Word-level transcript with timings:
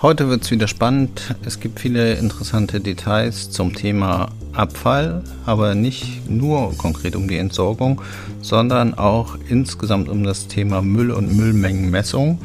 Heute 0.00 0.28
wird 0.28 0.44
es 0.44 0.52
wieder 0.52 0.68
spannend. 0.68 1.34
Es 1.44 1.58
gibt 1.58 1.80
viele 1.80 2.14
interessante 2.14 2.78
Details 2.78 3.50
zum 3.50 3.74
Thema 3.74 4.28
Abfall, 4.52 5.24
aber 5.44 5.74
nicht 5.74 6.30
nur 6.30 6.72
konkret 6.78 7.16
um 7.16 7.26
die 7.26 7.36
Entsorgung, 7.36 8.00
sondern 8.40 8.94
auch 8.94 9.36
insgesamt 9.48 10.08
um 10.08 10.22
das 10.22 10.46
Thema 10.46 10.82
Müll 10.82 11.10
und 11.10 11.36
Müllmengenmessung 11.36 12.38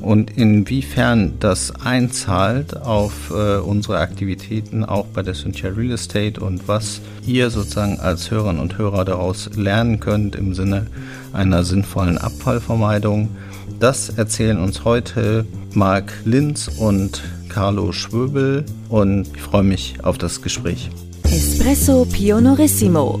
und 0.00 0.36
inwiefern 0.36 1.34
das 1.40 1.72
einzahlt 1.84 2.76
auf 2.76 3.30
äh, 3.30 3.58
unsere 3.58 3.98
Aktivitäten 3.98 4.84
auch 4.84 5.06
bei 5.06 5.22
der 5.22 5.34
Cynthia 5.34 5.70
Real 5.70 5.92
Estate 5.92 6.40
und 6.40 6.68
was 6.68 7.00
ihr 7.26 7.50
sozusagen 7.50 8.00
als 8.00 8.30
Hörerinnen 8.30 8.60
und 8.60 8.78
Hörer 8.78 9.04
daraus 9.04 9.50
lernen 9.54 10.00
könnt 10.00 10.36
im 10.36 10.54
Sinne 10.54 10.86
einer 11.32 11.64
sinnvollen 11.64 12.18
Abfallvermeidung. 12.18 13.28
Das 13.78 14.10
erzählen 14.10 14.58
uns 14.58 14.84
heute 14.84 15.46
Marc 15.72 16.12
Linz 16.24 16.68
und 16.68 17.22
Carlo 17.48 17.92
Schwöbel 17.92 18.64
und 18.88 19.28
ich 19.34 19.42
freue 19.42 19.62
mich 19.62 19.96
auf 20.02 20.18
das 20.18 20.42
Gespräch. 20.42 20.90
Espresso 21.24 22.06
Pionorissimo. 22.10 23.20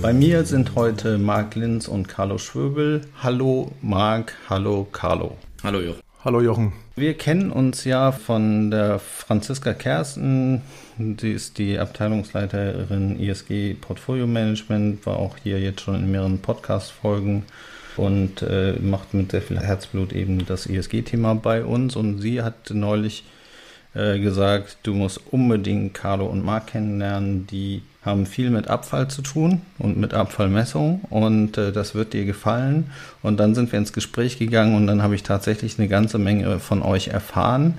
Bei 0.00 0.12
mir 0.12 0.44
sind 0.44 0.76
heute 0.76 1.18
Marc 1.18 1.56
Linz 1.56 1.88
und 1.88 2.06
Carlo 2.06 2.38
Schwöbel. 2.38 3.00
Hallo 3.20 3.72
Marc, 3.82 4.32
hallo 4.48 4.86
Carlo. 4.92 5.36
Hallo 5.64 5.80
Jochen. 5.80 6.00
Hallo 6.24 6.40
Jochen. 6.40 6.72
Wir 6.94 7.14
kennen 7.14 7.50
uns 7.50 7.82
ja 7.82 8.12
von 8.12 8.70
der 8.70 9.00
Franziska 9.00 9.74
Kersten. 9.74 10.62
Sie 11.20 11.32
ist 11.32 11.58
die 11.58 11.80
Abteilungsleiterin 11.80 13.18
ISG 13.18 13.74
Portfolio 13.74 14.28
Management, 14.28 15.04
war 15.04 15.16
auch 15.16 15.36
hier 15.42 15.58
jetzt 15.58 15.80
schon 15.80 15.96
in 15.96 16.12
mehreren 16.12 16.38
Podcast-Folgen 16.38 17.44
und 17.96 18.42
äh, 18.42 18.74
macht 18.80 19.14
mit 19.14 19.32
sehr 19.32 19.42
viel 19.42 19.58
Herzblut 19.58 20.12
eben 20.12 20.46
das 20.46 20.66
ISG-Thema 20.66 21.34
bei 21.34 21.64
uns. 21.64 21.96
Und 21.96 22.20
sie 22.20 22.42
hat 22.42 22.70
neulich 22.70 23.24
äh, 23.94 24.18
gesagt, 24.18 24.78
du 24.82 24.94
musst 24.94 25.20
unbedingt 25.30 25.94
Carlo 25.94 26.26
und 26.26 26.44
Marc 26.44 26.68
kennenlernen, 26.68 27.46
die 27.46 27.82
haben 28.04 28.26
viel 28.26 28.50
mit 28.50 28.68
Abfall 28.68 29.08
zu 29.08 29.22
tun 29.22 29.62
und 29.78 29.98
mit 29.98 30.14
Abfallmessung 30.14 31.02
und 31.10 31.58
äh, 31.58 31.72
das 31.72 31.94
wird 31.94 32.12
dir 32.12 32.24
gefallen. 32.24 32.90
Und 33.22 33.38
dann 33.38 33.54
sind 33.54 33.70
wir 33.72 33.78
ins 33.78 33.92
Gespräch 33.92 34.38
gegangen 34.38 34.74
und 34.76 34.86
dann 34.86 35.02
habe 35.02 35.14
ich 35.14 35.22
tatsächlich 35.22 35.78
eine 35.78 35.88
ganze 35.88 36.18
Menge 36.18 36.58
von 36.60 36.82
euch 36.82 37.08
erfahren. 37.08 37.74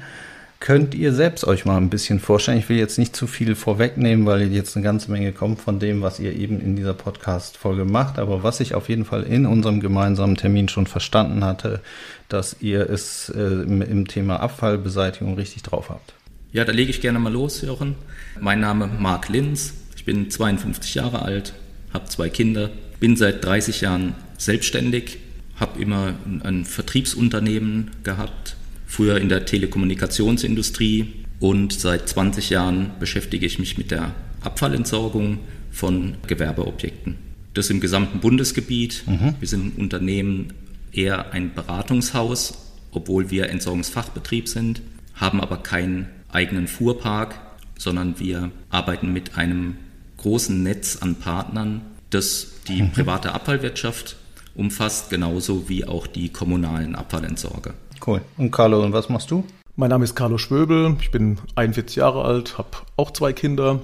Könnt 0.61 0.93
ihr 0.93 1.13
selbst 1.13 1.45
euch 1.45 1.63
mal 1.63 1.77
ein 1.77 1.89
bisschen 1.89 2.19
vorstellen? 2.19 2.57
Ich 2.59 2.67
will 2.67 2.77
jetzt 2.77 2.99
nicht 2.99 3.15
zu 3.15 3.27
viel 3.27 3.55
vorwegnehmen, 3.55 4.25
weil 4.25 4.51
jetzt 4.51 4.75
eine 4.75 4.83
ganze 4.83 5.09
Menge 5.09 5.31
kommt 5.31 5.61
von 5.61 5.79
dem, 5.79 6.01
was 6.01 6.19
ihr 6.19 6.35
eben 6.35 6.59
in 6.59 6.75
dieser 6.75 6.93
Podcast-Folge 6.93 7.85
macht. 7.85 8.19
Aber 8.19 8.43
was 8.43 8.59
ich 8.59 8.75
auf 8.75 8.89
jeden 8.89 9.05
Fall 9.05 9.23
in 9.23 9.45
unserem 9.45 9.79
gemeinsamen 9.79 10.35
Termin 10.35 10.67
schon 10.67 10.85
verstanden 10.85 11.45
hatte, 11.45 11.79
dass 12.27 12.57
ihr 12.59 12.89
es 12.89 13.29
äh, 13.29 13.39
im, 13.39 14.07
Thema 14.09 14.41
Abfallbeseitigung 14.41 15.35
richtig 15.35 15.63
drauf 15.63 15.89
habt. 15.89 16.13
Ja, 16.51 16.65
da 16.65 16.73
lege 16.73 16.89
ich 16.89 16.99
gerne 16.99 17.19
mal 17.19 17.31
los, 17.31 17.61
Jochen. 17.61 17.95
Mein 18.41 18.59
Name 18.59 18.87
Marc 18.87 19.29
Linz. 19.29 19.75
Ich 19.95 20.03
bin 20.03 20.29
52 20.29 20.93
Jahre 20.95 21.21
alt, 21.21 21.53
habe 21.93 22.05
zwei 22.09 22.27
Kinder, 22.27 22.69
bin 22.99 23.15
seit 23.15 23.45
30 23.45 23.79
Jahren 23.79 24.13
selbstständig, 24.37 25.19
habe 25.55 25.81
immer 25.81 26.15
ein 26.43 26.65
Vertriebsunternehmen 26.65 27.91
gehabt, 28.03 28.57
früher 28.89 29.21
in 29.21 29.29
der 29.29 29.45
Telekommunikationsindustrie 29.45 31.13
und 31.39 31.71
seit 31.71 32.09
20 32.09 32.49
Jahren 32.49 32.91
beschäftige 32.99 33.45
ich 33.45 33.59
mich 33.59 33.77
mit 33.77 33.91
der 33.91 34.13
Abfallentsorgung 34.41 35.39
von 35.71 36.15
Gewerbeobjekten. 36.27 37.15
Das 37.53 37.69
im 37.69 37.79
gesamten 37.79 38.19
Bundesgebiet. 38.19 39.03
Mhm. 39.05 39.35
Wir 39.39 39.47
sind 39.47 39.77
ein 39.77 39.81
Unternehmen 39.81 40.53
eher 40.91 41.31
ein 41.33 41.53
Beratungshaus, 41.53 42.73
obwohl 42.91 43.29
wir 43.29 43.49
Entsorgungsfachbetrieb 43.49 44.47
sind, 44.47 44.81
haben 45.13 45.39
aber 45.39 45.57
keinen 45.57 46.07
eigenen 46.29 46.67
Fuhrpark, 46.67 47.39
sondern 47.77 48.19
wir 48.19 48.51
arbeiten 48.69 49.13
mit 49.13 49.37
einem 49.37 49.77
großen 50.17 50.61
Netz 50.63 50.97
an 50.97 51.15
Partnern, 51.15 51.81
das 52.09 52.53
die 52.67 52.81
mhm. 52.81 52.91
private 52.91 53.33
Abfallwirtschaft 53.33 54.15
umfasst, 54.55 55.11
genauso 55.11 55.69
wie 55.69 55.85
auch 55.85 56.07
die 56.07 56.29
kommunalen 56.29 56.95
Abfallentsorger. 56.95 57.75
Cool. 58.05 58.21
Und 58.37 58.51
Carlo, 58.51 58.81
und 58.83 58.93
was 58.93 59.09
machst 59.09 59.31
du? 59.31 59.43
Mein 59.75 59.89
Name 59.89 60.03
ist 60.03 60.15
Carlo 60.15 60.37
Schwöbel, 60.37 60.97
ich 60.99 61.11
bin 61.11 61.37
41 61.55 61.95
Jahre 61.95 62.25
alt, 62.25 62.57
habe 62.57 62.69
auch 62.97 63.11
zwei 63.11 63.31
Kinder, 63.31 63.79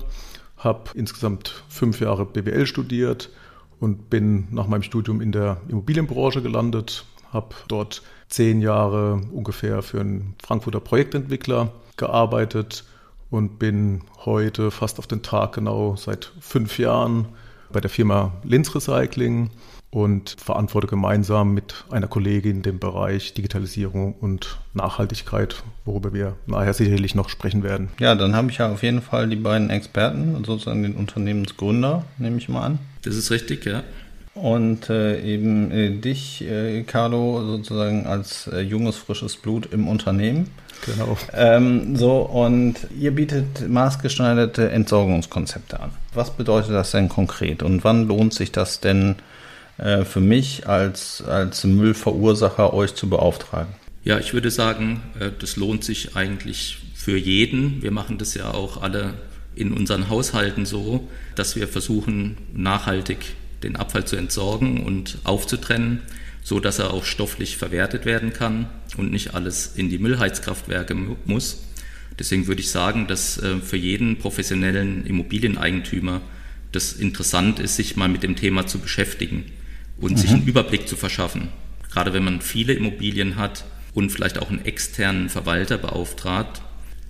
habe 0.57 0.91
insgesamt 0.93 1.63
fünf 1.69 2.01
Jahre 2.01 2.25
BWL 2.25 2.65
studiert 2.65 3.29
und 3.79 4.09
bin 4.09 4.47
nach 4.51 4.67
meinem 4.67 4.83
Studium 4.83 5.21
in 5.21 5.31
der 5.31 5.57
Immobilienbranche 5.69 6.41
gelandet, 6.41 7.05
habe 7.31 7.55
dort 7.67 8.01
zehn 8.27 8.61
Jahre 8.61 9.21
ungefähr 9.31 9.81
für 9.81 10.01
einen 10.01 10.35
Frankfurter 10.43 10.79
Projektentwickler 10.79 11.71
gearbeitet 11.97 12.83
und 13.29 13.59
bin 13.59 14.01
heute 14.25 14.71
fast 14.71 14.99
auf 14.99 15.07
den 15.07 15.21
Tag 15.21 15.53
genau 15.53 15.95
seit 15.95 16.31
fünf 16.39 16.77
Jahren 16.77 17.27
bei 17.71 17.81
der 17.81 17.89
Firma 17.89 18.33
Linz 18.43 18.73
Recycling 18.75 19.49
und 19.95 20.35
verantworte 20.37 20.87
gemeinsam 20.87 21.53
mit 21.53 21.85
einer 21.89 22.07
Kollegin 22.07 22.61
den 22.61 22.79
Bereich 22.79 23.33
Digitalisierung 23.33 24.13
und 24.19 24.59
Nachhaltigkeit, 24.73 25.63
worüber 25.85 26.13
wir 26.13 26.35
nachher 26.47 26.73
sicherlich 26.73 27.15
noch 27.15 27.29
sprechen 27.29 27.63
werden. 27.63 27.89
Ja, 27.99 28.13
dann 28.15 28.35
habe 28.35 28.51
ich 28.51 28.57
ja 28.57 28.69
auf 28.69 28.83
jeden 28.83 29.01
Fall 29.01 29.29
die 29.29 29.37
beiden 29.37 29.69
Experten, 29.69 30.43
sozusagen 30.43 30.83
den 30.83 30.95
Unternehmensgründer, 30.95 32.03
nehme 32.17 32.37
ich 32.37 32.49
mal 32.49 32.63
an. 32.65 32.79
Das 33.03 33.15
ist 33.15 33.31
richtig, 33.31 33.65
ja. 33.65 33.83
Und 34.33 34.89
äh, 34.89 35.21
eben 35.21 35.71
äh, 35.71 35.91
dich, 35.91 36.43
äh, 36.43 36.83
Carlo, 36.83 37.41
sozusagen 37.45 38.05
als 38.05 38.47
äh, 38.47 38.59
junges, 38.59 38.97
frisches 38.97 39.37
Blut 39.37 39.71
im 39.71 39.87
Unternehmen. 39.87 40.49
Genau. 40.85 41.17
Ähm, 41.33 41.95
so, 41.95 42.17
und 42.17 42.75
ihr 42.99 43.11
bietet 43.11 43.67
maßgeschneiderte 43.67 44.69
Entsorgungskonzepte 44.69 45.79
an. 45.79 45.91
Was 46.13 46.31
bedeutet 46.31 46.71
das 46.71 46.91
denn 46.91 47.09
konkret 47.09 47.63
und 47.63 47.83
wann 47.83 48.07
lohnt 48.07 48.33
sich 48.33 48.51
das 48.51 48.79
denn 48.79 49.15
äh, 49.77 50.05
für 50.05 50.21
mich 50.21 50.67
als, 50.67 51.23
als 51.23 51.63
Müllverursacher, 51.63 52.73
euch 52.73 52.95
zu 52.95 53.09
beauftragen? 53.09 53.73
Ja, 54.03 54.19
ich 54.19 54.33
würde 54.33 54.51
sagen, 54.51 55.01
äh, 55.19 55.31
das 55.37 55.55
lohnt 55.55 55.83
sich 55.83 56.15
eigentlich 56.15 56.77
für 56.93 57.17
jeden. 57.17 57.81
Wir 57.81 57.91
machen 57.91 58.17
das 58.17 58.35
ja 58.35 58.53
auch 58.53 58.81
alle 58.81 59.15
in 59.55 59.73
unseren 59.73 60.09
Haushalten 60.09 60.65
so, 60.65 61.07
dass 61.35 61.55
wir 61.55 61.67
versuchen, 61.67 62.37
nachhaltig 62.53 63.35
den 63.63 63.75
Abfall 63.75 64.05
zu 64.05 64.15
entsorgen 64.15 64.83
und 64.83 65.17
aufzutrennen, 65.23 66.01
so 66.45 66.59
dass 66.59 66.77
er 66.77 66.93
auch 66.93 67.05
stofflich 67.05 67.57
verwertet 67.57 68.05
werden 68.05 68.31
kann 68.31 68.69
und 68.97 69.11
nicht 69.11 69.33
alles 69.33 69.73
in 69.75 69.89
die 69.89 69.97
Müllheizkraftwerke 69.97 70.95
muss. 71.25 71.63
Deswegen 72.19 72.45
würde 72.45 72.61
ich 72.61 72.69
sagen, 72.69 73.07
dass 73.07 73.41
äh, 73.41 73.57
für 73.57 73.77
jeden 73.77 74.19
professionellen 74.19 75.07
Immobilieneigentümer 75.07 76.21
das 76.71 76.93
interessant 76.93 77.59
ist, 77.59 77.77
sich 77.77 77.95
mal 77.95 78.09
mit 78.09 78.21
dem 78.21 78.35
Thema 78.35 78.67
zu 78.67 78.77
beschäftigen 78.77 79.45
und 79.97 80.11
mhm. 80.11 80.17
sich 80.17 80.29
einen 80.29 80.45
Überblick 80.45 80.87
zu 80.87 80.95
verschaffen. 80.95 81.49
Gerade 81.91 82.13
wenn 82.13 82.23
man 82.23 82.41
viele 82.41 82.73
Immobilien 82.73 83.37
hat 83.37 83.65
und 83.95 84.11
vielleicht 84.11 84.37
auch 84.37 84.51
einen 84.51 84.65
externen 84.65 85.29
Verwalter 85.29 85.79
beauftragt, 85.79 86.61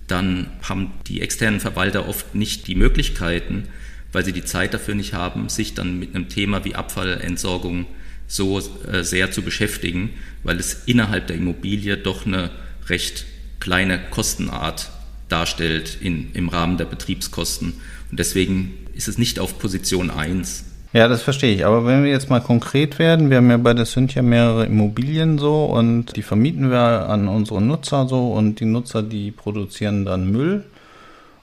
dann 0.06 0.48
haben 0.62 0.92
die 1.08 1.20
externen 1.20 1.60
Verwalter 1.60 2.08
oft 2.08 2.34
nicht 2.34 2.68
die 2.68 2.74
Möglichkeiten, 2.74 3.64
weil 4.12 4.24
sie 4.24 4.32
die 4.32 4.44
Zeit 4.44 4.72
dafür 4.72 4.94
nicht 4.94 5.12
haben, 5.12 5.50
sich 5.50 5.74
dann 5.74 5.98
mit 5.98 6.14
einem 6.14 6.30
Thema 6.30 6.64
wie 6.64 6.74
Abfallentsorgung 6.74 7.86
so 8.26 8.58
äh, 8.58 9.02
sehr 9.02 9.30
zu 9.30 9.42
beschäftigen, 9.42 10.10
weil 10.42 10.58
es 10.58 10.82
innerhalb 10.86 11.26
der 11.26 11.36
Immobilie 11.36 11.96
doch 11.96 12.26
eine 12.26 12.50
recht 12.88 13.24
kleine 13.60 13.98
Kostenart 14.10 14.90
darstellt 15.28 15.98
in, 16.00 16.30
im 16.34 16.48
Rahmen 16.48 16.76
der 16.76 16.84
Betriebskosten. 16.84 17.74
Und 18.10 18.18
deswegen 18.18 18.74
ist 18.94 19.08
es 19.08 19.18
nicht 19.18 19.38
auf 19.38 19.58
Position 19.58 20.10
1. 20.10 20.64
Ja, 20.92 21.08
das 21.08 21.22
verstehe 21.22 21.54
ich. 21.54 21.66
Aber 21.66 21.84
wenn 21.84 22.04
wir 22.04 22.10
jetzt 22.10 22.30
mal 22.30 22.40
konkret 22.40 22.98
werden, 22.98 23.28
wir 23.28 23.38
haben 23.38 23.50
ja 23.50 23.56
bei 23.56 23.74
der 23.74 23.84
Cynthia 23.84 24.22
mehrere 24.22 24.66
Immobilien 24.66 25.38
so 25.38 25.64
und 25.64 26.16
die 26.16 26.22
vermieten 26.22 26.70
wir 26.70 27.08
an 27.08 27.28
unsere 27.28 27.60
Nutzer 27.60 28.08
so 28.08 28.32
und 28.32 28.60
die 28.60 28.64
Nutzer, 28.64 29.02
die 29.02 29.30
produzieren 29.30 30.04
dann 30.04 30.30
Müll 30.30 30.64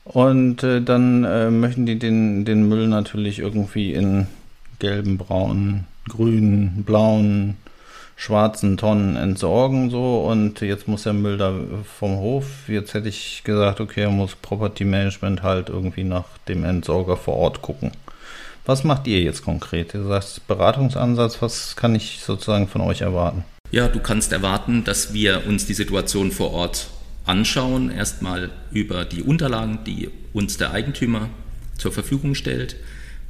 und 0.06 0.63
äh, 0.63 0.81
dann 0.81 1.24
äh, 1.24 1.51
möchten 1.51 1.86
die 1.86 2.00
den, 2.00 2.45
den 2.45 2.68
Müll 2.68 2.88
natürlich 2.88 3.39
irgendwie 3.39 3.94
in 3.94 4.27
gelben, 4.79 5.18
braunen, 5.18 5.86
grünen, 6.09 6.83
blauen 6.83 7.57
schwarzen 8.15 8.77
Tonnen 8.77 9.15
entsorgen 9.15 9.89
so 9.89 10.25
und 10.25 10.61
jetzt 10.61 10.88
muss 10.88 11.03
der 11.03 11.13
Müll 11.13 11.38
da 11.38 11.53
vom 11.97 12.17
Hof. 12.17 12.45
Jetzt 12.67 12.94
hätte 12.94 13.09
ich 13.09 13.41
gesagt, 13.44 13.81
okay, 13.81 14.07
muss 14.07 14.35
Property 14.35 14.85
Management 14.85 15.41
halt 15.41 15.69
irgendwie 15.69 16.03
nach 16.03 16.25
dem 16.47 16.63
Entsorger 16.63 17.17
vor 17.17 17.35
Ort 17.35 17.61
gucken. 17.61 17.91
Was 18.65 18.83
macht 18.83 19.07
ihr 19.07 19.21
jetzt 19.21 19.44
konkret? 19.44 19.94
Ihr 19.94 20.03
sagt 20.03 20.47
Beratungsansatz, 20.47 21.41
was 21.41 21.75
kann 21.75 21.95
ich 21.95 22.21
sozusagen 22.21 22.67
von 22.67 22.81
euch 22.81 23.01
erwarten? 23.01 23.44
Ja, 23.71 23.88
du 23.88 24.00
kannst 24.00 24.31
erwarten, 24.31 24.83
dass 24.83 25.13
wir 25.13 25.45
uns 25.47 25.65
die 25.65 25.73
Situation 25.73 26.31
vor 26.31 26.51
Ort 26.51 26.88
anschauen, 27.25 27.91
erstmal 27.91 28.51
über 28.71 29.03
die 29.03 29.23
Unterlagen, 29.23 29.79
die 29.85 30.09
uns 30.31 30.57
der 30.57 30.71
Eigentümer 30.71 31.29
zur 31.77 31.91
Verfügung 31.91 32.35
stellt. 32.35 32.75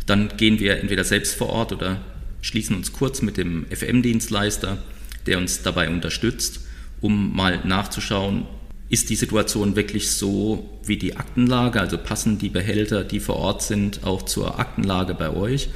Dann 0.05 0.29
gehen 0.37 0.59
wir 0.59 0.79
entweder 0.79 1.03
selbst 1.03 1.35
vor 1.35 1.49
Ort 1.49 1.71
oder 1.71 1.99
schließen 2.43 2.75
uns 2.75 2.93
kurz 2.93 3.23
mit 3.23 3.37
dem 3.37 3.65
FM-Dienstleister, 3.71 4.77
der 5.25 5.39
uns 5.39 5.63
dabei 5.63 5.89
unterstützt, 5.89 6.59
um 7.01 7.35
mal 7.35 7.61
nachzuschauen, 7.65 8.45
ist 8.89 9.09
die 9.09 9.15
Situation 9.15 9.75
wirklich 9.75 10.11
so 10.11 10.69
wie 10.85 10.97
die 10.97 11.15
Aktenlage, 11.15 11.79
also 11.79 11.97
passen 11.97 12.37
die 12.37 12.49
Behälter, 12.49 13.03
die 13.03 13.19
vor 13.19 13.37
Ort 13.37 13.63
sind, 13.63 14.03
auch 14.03 14.21
zur 14.23 14.59
Aktenlage 14.59 15.15
bei 15.15 15.31
euch. 15.31 15.69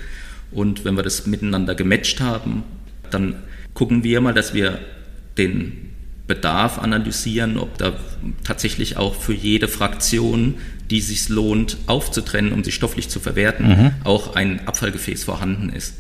Und 0.52 0.86
wenn 0.86 0.96
wir 0.96 1.04
das 1.04 1.26
miteinander 1.26 1.74
gematcht 1.74 2.20
haben, 2.20 2.64
dann 3.10 3.36
gucken 3.74 4.04
wir 4.04 4.22
mal, 4.22 4.34
dass 4.34 4.54
wir 4.54 4.80
den 5.38 5.90
Bedarf 6.28 6.78
analysieren, 6.80 7.58
ob 7.58 7.78
da 7.78 7.98
tatsächlich 8.44 8.98
auch 8.98 9.16
für 9.16 9.34
jede 9.34 9.70
Fraktion, 9.70 10.56
die 10.90 11.00
sich 11.00 11.30
lohnt 11.30 11.78
aufzutrennen, 11.88 12.52
um 12.52 12.64
sie 12.64 12.74
stofflich 12.74 13.08
zu 13.08 13.22
verwerten, 13.22 13.68
mhm. 13.68 13.92
auch 14.04 14.36
ein 14.36 14.68
Abfallgefäß 14.68 15.24
vorhanden 15.24 15.70
ist. 15.70 15.94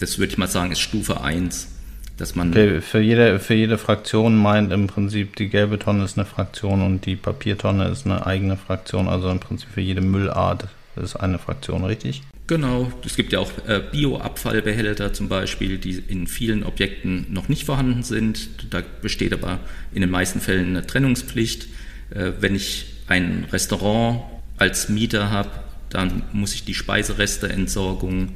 Das 0.00 0.18
würde 0.18 0.32
ich 0.32 0.38
mal 0.38 0.48
sagen, 0.48 0.72
ist 0.72 0.80
Stufe 0.80 1.20
1. 1.20 1.68
Dass 2.16 2.34
man 2.34 2.50
okay, 2.50 2.80
für, 2.82 3.00
jede, 3.00 3.38
für 3.38 3.54
jede 3.54 3.78
Fraktion 3.78 4.36
meint 4.36 4.72
im 4.72 4.88
Prinzip, 4.88 5.36
die 5.36 5.48
gelbe 5.48 5.78
Tonne 5.78 6.04
ist 6.04 6.18
eine 6.18 6.26
Fraktion 6.26 6.82
und 6.82 7.06
die 7.06 7.16
Papiertonne 7.16 7.88
ist 7.88 8.04
eine 8.04 8.26
eigene 8.26 8.58
Fraktion, 8.58 9.08
also 9.08 9.30
im 9.30 9.40
Prinzip 9.40 9.70
für 9.70 9.80
jede 9.80 10.02
Müllart 10.02 10.68
ist 10.96 11.16
eine 11.16 11.38
Fraktion, 11.38 11.84
richtig? 11.84 12.22
Genau, 12.46 12.92
es 13.06 13.16
gibt 13.16 13.32
ja 13.32 13.38
auch 13.38 13.52
äh, 13.66 13.80
Bioabfallbehälter 13.92 15.12
zum 15.12 15.28
Beispiel, 15.28 15.78
die 15.78 16.02
in 16.08 16.26
vielen 16.26 16.64
Objekten 16.64 17.26
noch 17.30 17.48
nicht 17.48 17.64
vorhanden 17.64 18.02
sind. 18.02 18.50
Da 18.74 18.82
besteht 19.00 19.32
aber 19.32 19.60
in 19.94 20.00
den 20.00 20.10
meisten 20.10 20.40
Fällen 20.40 20.70
eine 20.70 20.86
Trennungspflicht. 20.86 21.68
Äh, 22.10 22.32
wenn 22.40 22.54
ich 22.54 22.86
ein 23.06 23.46
Restaurant 23.52 24.22
als 24.58 24.88
Mieter 24.88 25.30
habe, 25.30 25.50
dann 25.90 26.22
muss 26.32 26.54
ich 26.54 26.64
die 26.64 26.74
Speiseresteentsorgung 26.74 28.30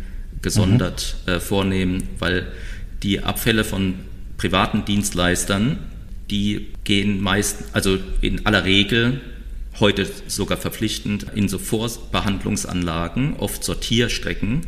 gesondert 0.44 1.16
mhm. 1.26 1.32
äh, 1.32 1.40
vornehmen, 1.40 2.08
weil 2.20 2.46
die 3.02 3.24
Abfälle 3.24 3.64
von 3.64 3.94
privaten 4.36 4.84
Dienstleistern, 4.84 5.78
die 6.30 6.68
gehen 6.84 7.20
meist, 7.20 7.64
also 7.72 7.98
in 8.20 8.46
aller 8.46 8.64
Regel 8.64 9.20
heute 9.80 10.06
sogar 10.28 10.58
verpflichtend 10.58 11.26
in 11.34 11.48
so 11.48 11.58
Vorbehandlungsanlagen, 11.58 13.36
oft 13.36 13.64
Sortierstrecken. 13.64 14.60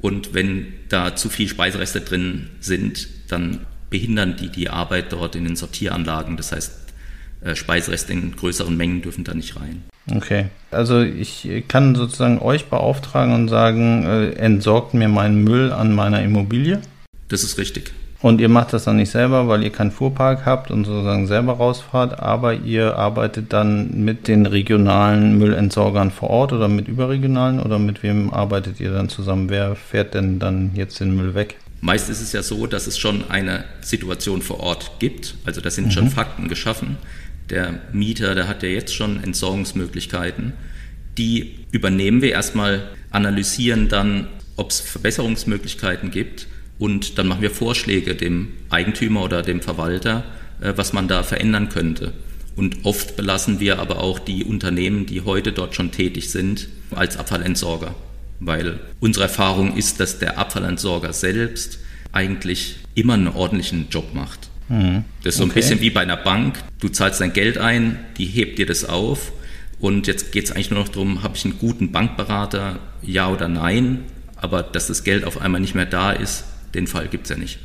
Und 0.00 0.34
wenn 0.34 0.72
da 0.88 1.16
zu 1.16 1.30
viel 1.30 1.48
Speisereste 1.48 2.00
drin 2.00 2.48
sind, 2.60 3.08
dann 3.28 3.66
behindern 3.88 4.36
die 4.36 4.48
die 4.48 4.68
Arbeit 4.68 5.12
dort 5.12 5.36
in 5.36 5.44
den 5.44 5.56
Sortieranlagen. 5.56 6.36
Das 6.36 6.52
heißt, 6.52 6.72
äh, 7.42 7.54
Speisereste 7.54 8.12
in 8.12 8.36
größeren 8.36 8.76
Mengen 8.76 9.02
dürfen 9.02 9.24
da 9.24 9.34
nicht 9.34 9.56
rein. 9.56 9.82
Okay, 10.14 10.46
also 10.70 11.00
ich 11.00 11.48
kann 11.68 11.94
sozusagen 11.94 12.40
euch 12.40 12.66
beauftragen 12.66 13.34
und 13.34 13.48
sagen, 13.48 14.04
äh, 14.04 14.30
entsorgt 14.32 14.94
mir 14.94 15.08
meinen 15.08 15.44
Müll 15.44 15.72
an 15.72 15.94
meiner 15.94 16.22
Immobilie. 16.22 16.80
Das 17.28 17.42
ist 17.42 17.58
richtig. 17.58 17.92
Und 18.22 18.40
ihr 18.40 18.50
macht 18.50 18.74
das 18.74 18.84
dann 18.84 18.96
nicht 18.96 19.10
selber, 19.10 19.48
weil 19.48 19.62
ihr 19.62 19.70
keinen 19.70 19.90
Fuhrpark 19.90 20.44
habt 20.44 20.70
und 20.70 20.84
sozusagen 20.84 21.26
selber 21.26 21.54
rausfahrt, 21.54 22.20
aber 22.20 22.52
ihr 22.54 22.96
arbeitet 22.96 23.52
dann 23.52 24.04
mit 24.04 24.28
den 24.28 24.44
regionalen 24.44 25.38
Müllentsorgern 25.38 26.10
vor 26.10 26.28
Ort 26.28 26.52
oder 26.52 26.68
mit 26.68 26.86
überregionalen 26.86 27.60
oder 27.60 27.78
mit 27.78 28.02
wem 28.02 28.30
arbeitet 28.30 28.78
ihr 28.78 28.92
dann 28.92 29.08
zusammen? 29.08 29.48
Wer 29.48 29.74
fährt 29.74 30.12
denn 30.12 30.38
dann 30.38 30.72
jetzt 30.74 31.00
den 31.00 31.16
Müll 31.16 31.34
weg? 31.34 31.56
Meist 31.80 32.10
ist 32.10 32.20
es 32.20 32.32
ja 32.32 32.42
so, 32.42 32.66
dass 32.66 32.86
es 32.86 32.98
schon 32.98 33.30
eine 33.30 33.64
Situation 33.80 34.42
vor 34.42 34.60
Ort 34.60 34.98
gibt. 34.98 35.36
Also 35.46 35.62
da 35.62 35.70
sind 35.70 35.86
mhm. 35.86 35.90
schon 35.92 36.10
Fakten 36.10 36.48
geschaffen. 36.48 36.98
Der 37.50 37.80
Mieter, 37.92 38.34
der 38.34 38.48
hat 38.48 38.62
ja 38.62 38.68
jetzt 38.68 38.94
schon 38.94 39.22
Entsorgungsmöglichkeiten. 39.22 40.52
Die 41.18 41.66
übernehmen 41.72 42.22
wir 42.22 42.30
erstmal, 42.30 42.88
analysieren 43.10 43.88
dann, 43.88 44.28
ob 44.56 44.70
es 44.70 44.80
Verbesserungsmöglichkeiten 44.80 46.10
gibt 46.10 46.46
und 46.78 47.18
dann 47.18 47.26
machen 47.26 47.42
wir 47.42 47.50
Vorschläge 47.50 48.14
dem 48.14 48.48
Eigentümer 48.70 49.24
oder 49.24 49.42
dem 49.42 49.60
Verwalter, 49.60 50.24
äh, 50.60 50.72
was 50.76 50.92
man 50.92 51.08
da 51.08 51.22
verändern 51.22 51.68
könnte. 51.68 52.12
Und 52.56 52.84
oft 52.84 53.16
belassen 53.16 53.58
wir 53.58 53.78
aber 53.78 54.00
auch 54.00 54.18
die 54.18 54.44
Unternehmen, 54.44 55.06
die 55.06 55.22
heute 55.22 55.52
dort 55.52 55.74
schon 55.74 55.92
tätig 55.92 56.30
sind, 56.30 56.68
als 56.90 57.16
Abfallentsorger. 57.16 57.94
Weil 58.38 58.80
unsere 59.00 59.24
Erfahrung 59.24 59.76
ist, 59.76 59.98
dass 60.00 60.18
der 60.18 60.38
Abfallentsorger 60.38 61.12
selbst 61.12 61.80
eigentlich 62.12 62.76
immer 62.94 63.14
einen 63.14 63.28
ordentlichen 63.28 63.88
Job 63.90 64.14
macht. 64.14 64.49
Mhm. 64.70 65.04
Das 65.22 65.34
ist 65.34 65.38
so 65.38 65.44
ein 65.44 65.50
okay. 65.50 65.60
bisschen 65.60 65.80
wie 65.80 65.90
bei 65.90 66.00
einer 66.00 66.16
Bank. 66.16 66.58
Du 66.80 66.88
zahlst 66.88 67.20
dein 67.20 67.32
Geld 67.32 67.58
ein, 67.58 67.98
die 68.16 68.24
hebt 68.24 68.58
dir 68.58 68.66
das 68.66 68.84
auf. 68.84 69.32
Und 69.78 70.06
jetzt 70.06 70.32
geht 70.32 70.44
es 70.44 70.52
eigentlich 70.52 70.70
nur 70.70 70.80
noch 70.80 70.88
darum, 70.88 71.22
habe 71.22 71.36
ich 71.36 71.44
einen 71.44 71.58
guten 71.58 71.90
Bankberater, 71.90 72.78
ja 73.02 73.28
oder 73.28 73.48
nein. 73.48 74.04
Aber 74.36 74.62
dass 74.62 74.86
das 74.86 75.04
Geld 75.04 75.24
auf 75.24 75.40
einmal 75.40 75.60
nicht 75.60 75.74
mehr 75.74 75.86
da 75.86 76.12
ist, 76.12 76.44
den 76.74 76.86
Fall 76.86 77.08
gibt 77.08 77.24
es 77.24 77.30
ja 77.30 77.36
nicht. 77.36 77.58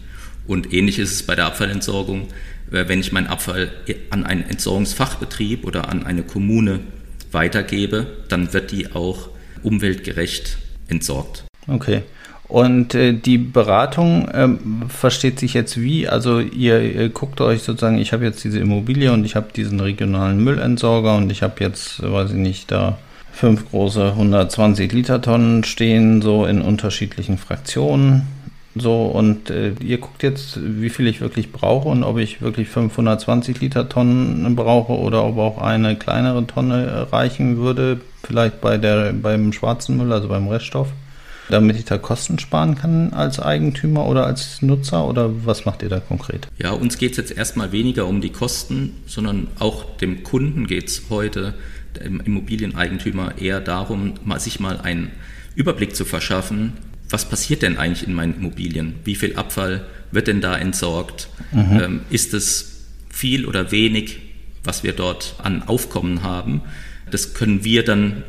Und 0.47 0.73
ähnlich 0.73 0.99
ist 0.99 1.11
es 1.11 1.23
bei 1.23 1.35
der 1.35 1.45
Abfallentsorgung. 1.45 2.27
Äh, 2.71 2.87
wenn 2.87 2.99
ich 2.99 3.11
meinen 3.11 3.27
Abfall 3.27 3.71
an 4.09 4.25
einen 4.25 4.43
Entsorgungsfachbetrieb 4.43 5.65
oder 5.65 5.89
an 5.89 6.03
eine 6.05 6.23
Kommune 6.23 6.79
weitergebe, 7.31 8.07
dann 8.29 8.53
wird 8.53 8.71
die 8.71 8.91
auch 8.93 9.29
umweltgerecht 9.63 10.57
entsorgt. 10.87 11.45
Okay. 11.67 12.03
Und 12.47 12.93
äh, 12.93 13.13
die 13.13 13.39
Beratung 13.39 14.29
ähm, 14.33 14.83
versteht 14.87 15.39
sich 15.39 15.53
jetzt 15.53 15.81
wie? 15.81 16.07
Also 16.07 16.39
ihr, 16.39 16.81
ihr 16.81 17.09
guckt 17.09 17.41
euch 17.41 17.63
sozusagen, 17.63 17.97
ich 17.97 18.13
habe 18.13 18.23
jetzt 18.23 18.43
diese 18.43 18.59
Immobilie 18.59 19.11
und 19.11 19.25
ich 19.25 19.35
habe 19.35 19.47
diesen 19.55 19.79
regionalen 19.79 20.43
Müllentsorger 20.43 21.15
und 21.15 21.31
ich 21.31 21.41
habe 21.41 21.55
jetzt, 21.63 22.03
weiß 22.03 22.31
ich 22.31 22.37
nicht, 22.37 22.71
da 22.71 22.97
fünf 23.31 23.69
große 23.69 24.11
120 24.11 24.91
Liter 24.93 25.21
Tonnen 25.21 25.63
stehen, 25.63 26.21
so 26.21 26.45
in 26.45 26.61
unterschiedlichen 26.61 27.37
Fraktionen. 27.37 28.27
So, 28.77 29.05
und 29.05 29.49
äh, 29.49 29.71
ihr 29.81 29.97
guckt 29.97 30.21
jetzt, 30.21 30.59
wie 30.61 30.89
viel 30.89 31.07
ich 31.07 31.21
wirklich 31.21 31.51
brauche 31.51 31.87
und 31.87 32.03
ob 32.03 32.17
ich 32.17 32.41
wirklich 32.41 32.67
520 32.67 33.59
Liter 33.61 33.89
Tonnen 33.89 34.55
brauche 34.55 34.93
oder 34.93 35.23
ob 35.23 35.37
auch 35.37 35.57
eine 35.61 35.95
kleinere 35.95 36.45
Tonne 36.45 37.07
reichen 37.11 37.57
würde, 37.57 38.01
vielleicht 38.23 38.61
bei 38.61 38.77
der, 38.77 39.13
beim 39.13 39.53
schwarzen 39.53 39.97
Müll, 39.97 40.11
also 40.11 40.27
beim 40.27 40.47
Reststoff, 40.49 40.89
damit 41.49 41.77
ich 41.77 41.85
da 41.85 41.97
Kosten 41.97 42.39
sparen 42.39 42.75
kann 42.75 43.13
als 43.13 43.39
Eigentümer 43.39 44.05
oder 44.07 44.25
als 44.25 44.61
Nutzer 44.61 45.07
oder 45.07 45.45
was 45.45 45.65
macht 45.65 45.83
ihr 45.83 45.89
da 45.89 45.99
konkret? 45.99 46.47
Ja, 46.57 46.71
uns 46.71 46.97
geht 46.97 47.11
es 47.11 47.17
jetzt 47.17 47.37
erstmal 47.37 47.71
weniger 47.71 48.07
um 48.07 48.21
die 48.21 48.31
Kosten, 48.31 48.93
sondern 49.05 49.47
auch 49.59 49.97
dem 49.97 50.23
Kunden 50.23 50.67
geht 50.67 50.87
es 50.87 51.03
heute, 51.09 51.53
dem 52.03 52.19
Immobilieneigentümer, 52.19 53.37
eher 53.39 53.61
darum, 53.61 54.13
sich 54.37 54.59
mal 54.59 54.79
einen 54.81 55.11
Überblick 55.55 55.95
zu 55.95 56.03
verschaffen, 56.03 56.73
was 57.09 57.29
passiert 57.29 57.61
denn 57.61 57.77
eigentlich 57.77 58.07
in 58.07 58.13
meinen 58.13 58.35
Immobilien? 58.35 58.95
Wie 59.03 59.15
viel 59.15 59.35
Abfall 59.35 59.85
wird 60.11 60.27
denn 60.27 60.41
da 60.41 60.57
entsorgt? 60.57 61.29
Mhm. 61.51 61.79
Ähm, 61.79 62.01
ist 62.09 62.33
es 62.33 62.87
viel 63.09 63.45
oder 63.45 63.71
wenig, 63.71 64.19
was 64.63 64.83
wir 64.83 64.93
dort 64.93 65.35
an 65.37 65.63
Aufkommen 65.63 66.23
haben? 66.23 66.61
Das 67.11 67.33
können 67.33 67.63
wir 67.63 67.85
dann 67.85 68.23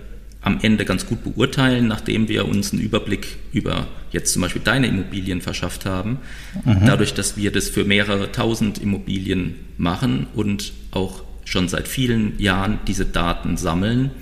am 0.46 0.60
Ende 0.62 0.84
ganz 0.84 1.06
gut 1.06 1.24
beurteilen, 1.24 1.88
nachdem 1.88 2.28
wir 2.28 2.46
uns 2.46 2.72
einen 2.72 2.80
Überblick 2.80 3.36
über 3.52 3.88
jetzt 4.12 4.32
zum 4.32 4.42
Beispiel 4.42 4.62
deine 4.62 4.86
Immobilien 4.86 5.40
verschafft 5.40 5.84
haben. 5.84 6.18
Mhm. 6.64 6.86
Dadurch, 6.86 7.14
dass 7.14 7.36
wir 7.36 7.50
das 7.50 7.68
für 7.68 7.84
mehrere 7.84 8.30
tausend 8.30 8.78
Immobilien 8.78 9.56
machen 9.76 10.28
und 10.36 10.72
auch 10.92 11.24
schon 11.44 11.66
seit 11.66 11.88
vielen 11.88 12.38
Jahren 12.38 12.78
diese 12.86 13.04
Daten 13.06 13.56
sammeln, 13.56 14.12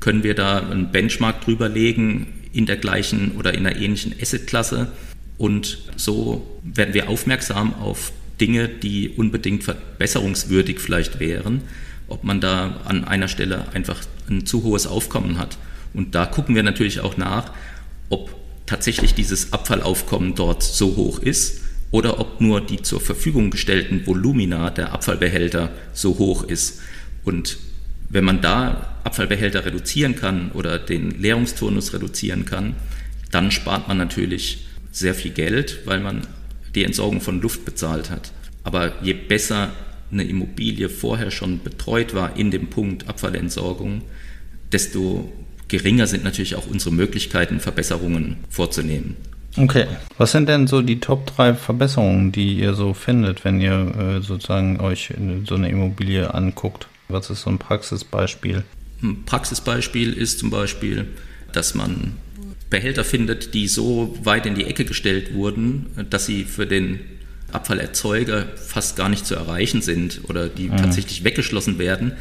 können 0.00 0.22
wir 0.22 0.34
da 0.34 0.58
einen 0.58 0.90
Benchmark 0.90 1.42
drüber 1.42 1.68
legen, 1.68 2.28
in 2.54 2.64
der 2.64 2.78
gleichen 2.78 3.32
oder 3.32 3.52
in 3.52 3.66
einer 3.66 3.76
ähnlichen 3.76 4.14
Assetklasse. 4.18 4.90
Und 5.36 5.80
so 5.96 6.60
werden 6.64 6.94
wir 6.94 7.10
aufmerksam 7.10 7.74
auf 7.74 8.12
Dinge, 8.40 8.68
die 8.68 9.10
unbedingt 9.10 9.64
verbesserungswürdig 9.64 10.80
vielleicht 10.80 11.20
wären, 11.20 11.60
ob 12.08 12.24
man 12.24 12.40
da 12.40 12.80
an 12.84 13.04
einer 13.04 13.28
Stelle 13.28 13.66
einfach 13.74 14.02
ein 14.28 14.46
zu 14.46 14.62
hohes 14.62 14.86
Aufkommen 14.86 15.38
hat. 15.38 15.58
Und 15.94 16.14
da 16.14 16.26
gucken 16.26 16.54
wir 16.54 16.62
natürlich 16.62 17.00
auch 17.00 17.16
nach, 17.16 17.52
ob 18.08 18.34
tatsächlich 18.66 19.14
dieses 19.14 19.52
Abfallaufkommen 19.52 20.34
dort 20.34 20.62
so 20.62 20.96
hoch 20.96 21.18
ist 21.18 21.62
oder 21.90 22.20
ob 22.20 22.40
nur 22.40 22.60
die 22.60 22.82
zur 22.82 23.00
Verfügung 23.00 23.50
gestellten 23.50 24.06
Volumina 24.06 24.70
der 24.70 24.92
Abfallbehälter 24.92 25.70
so 25.92 26.18
hoch 26.18 26.44
ist. 26.44 26.80
Und 27.24 27.58
wenn 28.10 28.24
man 28.24 28.40
da 28.40 28.96
Abfallbehälter 29.04 29.64
reduzieren 29.64 30.16
kann 30.16 30.50
oder 30.52 30.78
den 30.78 31.20
Leerungsturnus 31.20 31.92
reduzieren 31.92 32.44
kann, 32.44 32.74
dann 33.30 33.50
spart 33.50 33.88
man 33.88 33.98
natürlich 33.98 34.66
sehr 34.92 35.14
viel 35.14 35.30
Geld, 35.30 35.80
weil 35.84 36.00
man 36.00 36.26
die 36.74 36.84
Entsorgung 36.84 37.20
von 37.20 37.40
Luft 37.40 37.64
bezahlt 37.64 38.10
hat. 38.10 38.32
Aber 38.64 38.92
je 39.02 39.14
besser 39.14 39.70
eine 40.10 40.24
Immobilie 40.24 40.88
vorher 40.88 41.30
schon 41.30 41.62
betreut 41.62 42.14
war 42.14 42.36
in 42.36 42.50
dem 42.50 42.68
Punkt 42.68 43.08
Abfallentsorgung, 43.08 44.02
desto 44.72 45.30
geringer 45.68 46.06
sind 46.06 46.24
natürlich 46.24 46.54
auch 46.54 46.66
unsere 46.66 46.94
Möglichkeiten, 46.94 47.60
Verbesserungen 47.60 48.36
vorzunehmen. 48.48 49.16
Okay. 49.56 49.86
Was 50.16 50.32
sind 50.32 50.48
denn 50.48 50.66
so 50.66 50.82
die 50.82 51.00
Top 51.00 51.26
3 51.34 51.54
Verbesserungen, 51.54 52.32
die 52.32 52.58
ihr 52.58 52.74
so 52.74 52.94
findet, 52.94 53.44
wenn 53.44 53.60
ihr 53.60 54.18
äh, 54.18 54.22
sozusagen 54.22 54.80
euch 54.80 55.12
so 55.46 55.54
eine 55.56 55.68
Immobilie 55.68 56.32
anguckt? 56.32 56.86
Was 57.08 57.30
ist 57.30 57.42
so 57.42 57.50
ein 57.50 57.58
Praxisbeispiel? 57.58 58.64
Ein 59.02 59.24
Praxisbeispiel 59.24 60.12
ist 60.12 60.38
zum 60.38 60.50
Beispiel, 60.50 61.06
dass 61.52 61.74
man 61.74 62.14
Behälter 62.70 63.04
findet, 63.04 63.54
die 63.54 63.66
so 63.66 64.16
weit 64.22 64.46
in 64.46 64.54
die 64.54 64.64
Ecke 64.64 64.84
gestellt 64.84 65.34
wurden, 65.34 65.86
dass 66.10 66.26
sie 66.26 66.44
für 66.44 66.66
den 66.66 67.00
Abfallerzeuger 67.52 68.46
fast 68.56 68.96
gar 68.96 69.08
nicht 69.08 69.26
zu 69.26 69.34
erreichen 69.34 69.82
sind 69.82 70.20
oder 70.28 70.48
die 70.48 70.68
mhm. 70.68 70.76
tatsächlich 70.76 71.24
weggeschlossen 71.24 71.78
werden, 71.78 72.12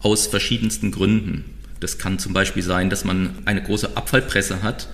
aus 0.00 0.26
verschiedensten 0.26 0.90
Gründen. 0.90 1.44
Das 1.80 1.98
kann 1.98 2.18
zum 2.18 2.32
Beispiel 2.32 2.62
sein, 2.62 2.90
dass 2.90 3.04
man 3.04 3.30
eine 3.44 3.62
große 3.62 3.96
Abfallpresse 3.96 4.62
hat, 4.62 4.88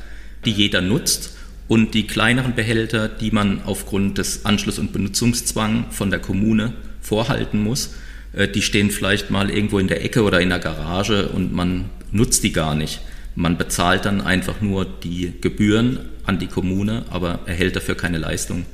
die 0.44 0.50
jeder 0.50 0.80
nutzt 0.80 1.36
und 1.68 1.94
die 1.94 2.06
kleineren 2.06 2.54
Behälter, 2.54 3.08
die 3.08 3.30
man 3.30 3.62
aufgrund 3.64 4.18
des 4.18 4.44
Anschluss- 4.44 4.78
und 4.78 4.92
Benutzungszwangs 4.92 5.94
von 5.96 6.10
der 6.10 6.20
Kommune 6.20 6.72
vorhalten 7.00 7.62
muss, 7.62 7.94
äh, 8.32 8.48
die 8.48 8.62
stehen 8.62 8.90
vielleicht 8.90 9.30
mal 9.30 9.50
irgendwo 9.50 9.78
in 9.78 9.88
der 9.88 10.04
Ecke 10.04 10.22
oder 10.22 10.40
in 10.40 10.50
der 10.50 10.58
Garage 10.58 11.28
und 11.28 11.52
man 11.52 11.90
nutzt 12.10 12.44
die 12.44 12.52
gar 12.52 12.74
nicht. 12.74 13.00
Man 13.34 13.56
bezahlt 13.58 14.04
dann 14.04 14.20
einfach 14.20 14.60
nur 14.60 14.84
die 14.84 15.32
Gebühren 15.40 16.00
an 16.24 16.38
die 16.38 16.46
Kommune, 16.46 17.04
aber 17.10 17.40
erhält 17.46 17.76
dafür 17.76 17.96
keine 17.96 18.18
Leistung. 18.18 18.64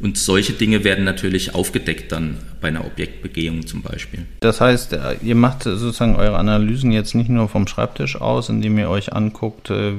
Und 0.00 0.16
solche 0.16 0.54
Dinge 0.54 0.82
werden 0.82 1.04
natürlich 1.04 1.54
aufgedeckt 1.54 2.10
dann 2.10 2.38
bei 2.60 2.68
einer 2.68 2.86
Objektbegehung 2.86 3.66
zum 3.66 3.82
Beispiel. 3.82 4.26
Das 4.40 4.60
heißt, 4.60 4.94
äh, 4.94 5.16
ihr 5.22 5.34
macht 5.34 5.64
sozusagen 5.64 6.16
eure 6.16 6.38
Analysen 6.38 6.90
jetzt 6.90 7.14
nicht 7.14 7.28
nur 7.28 7.48
vom 7.48 7.66
Schreibtisch 7.66 8.18
aus, 8.18 8.48
indem 8.48 8.78
ihr 8.78 8.88
euch 8.88 9.12
anguckt, 9.12 9.68
äh, 9.68 9.92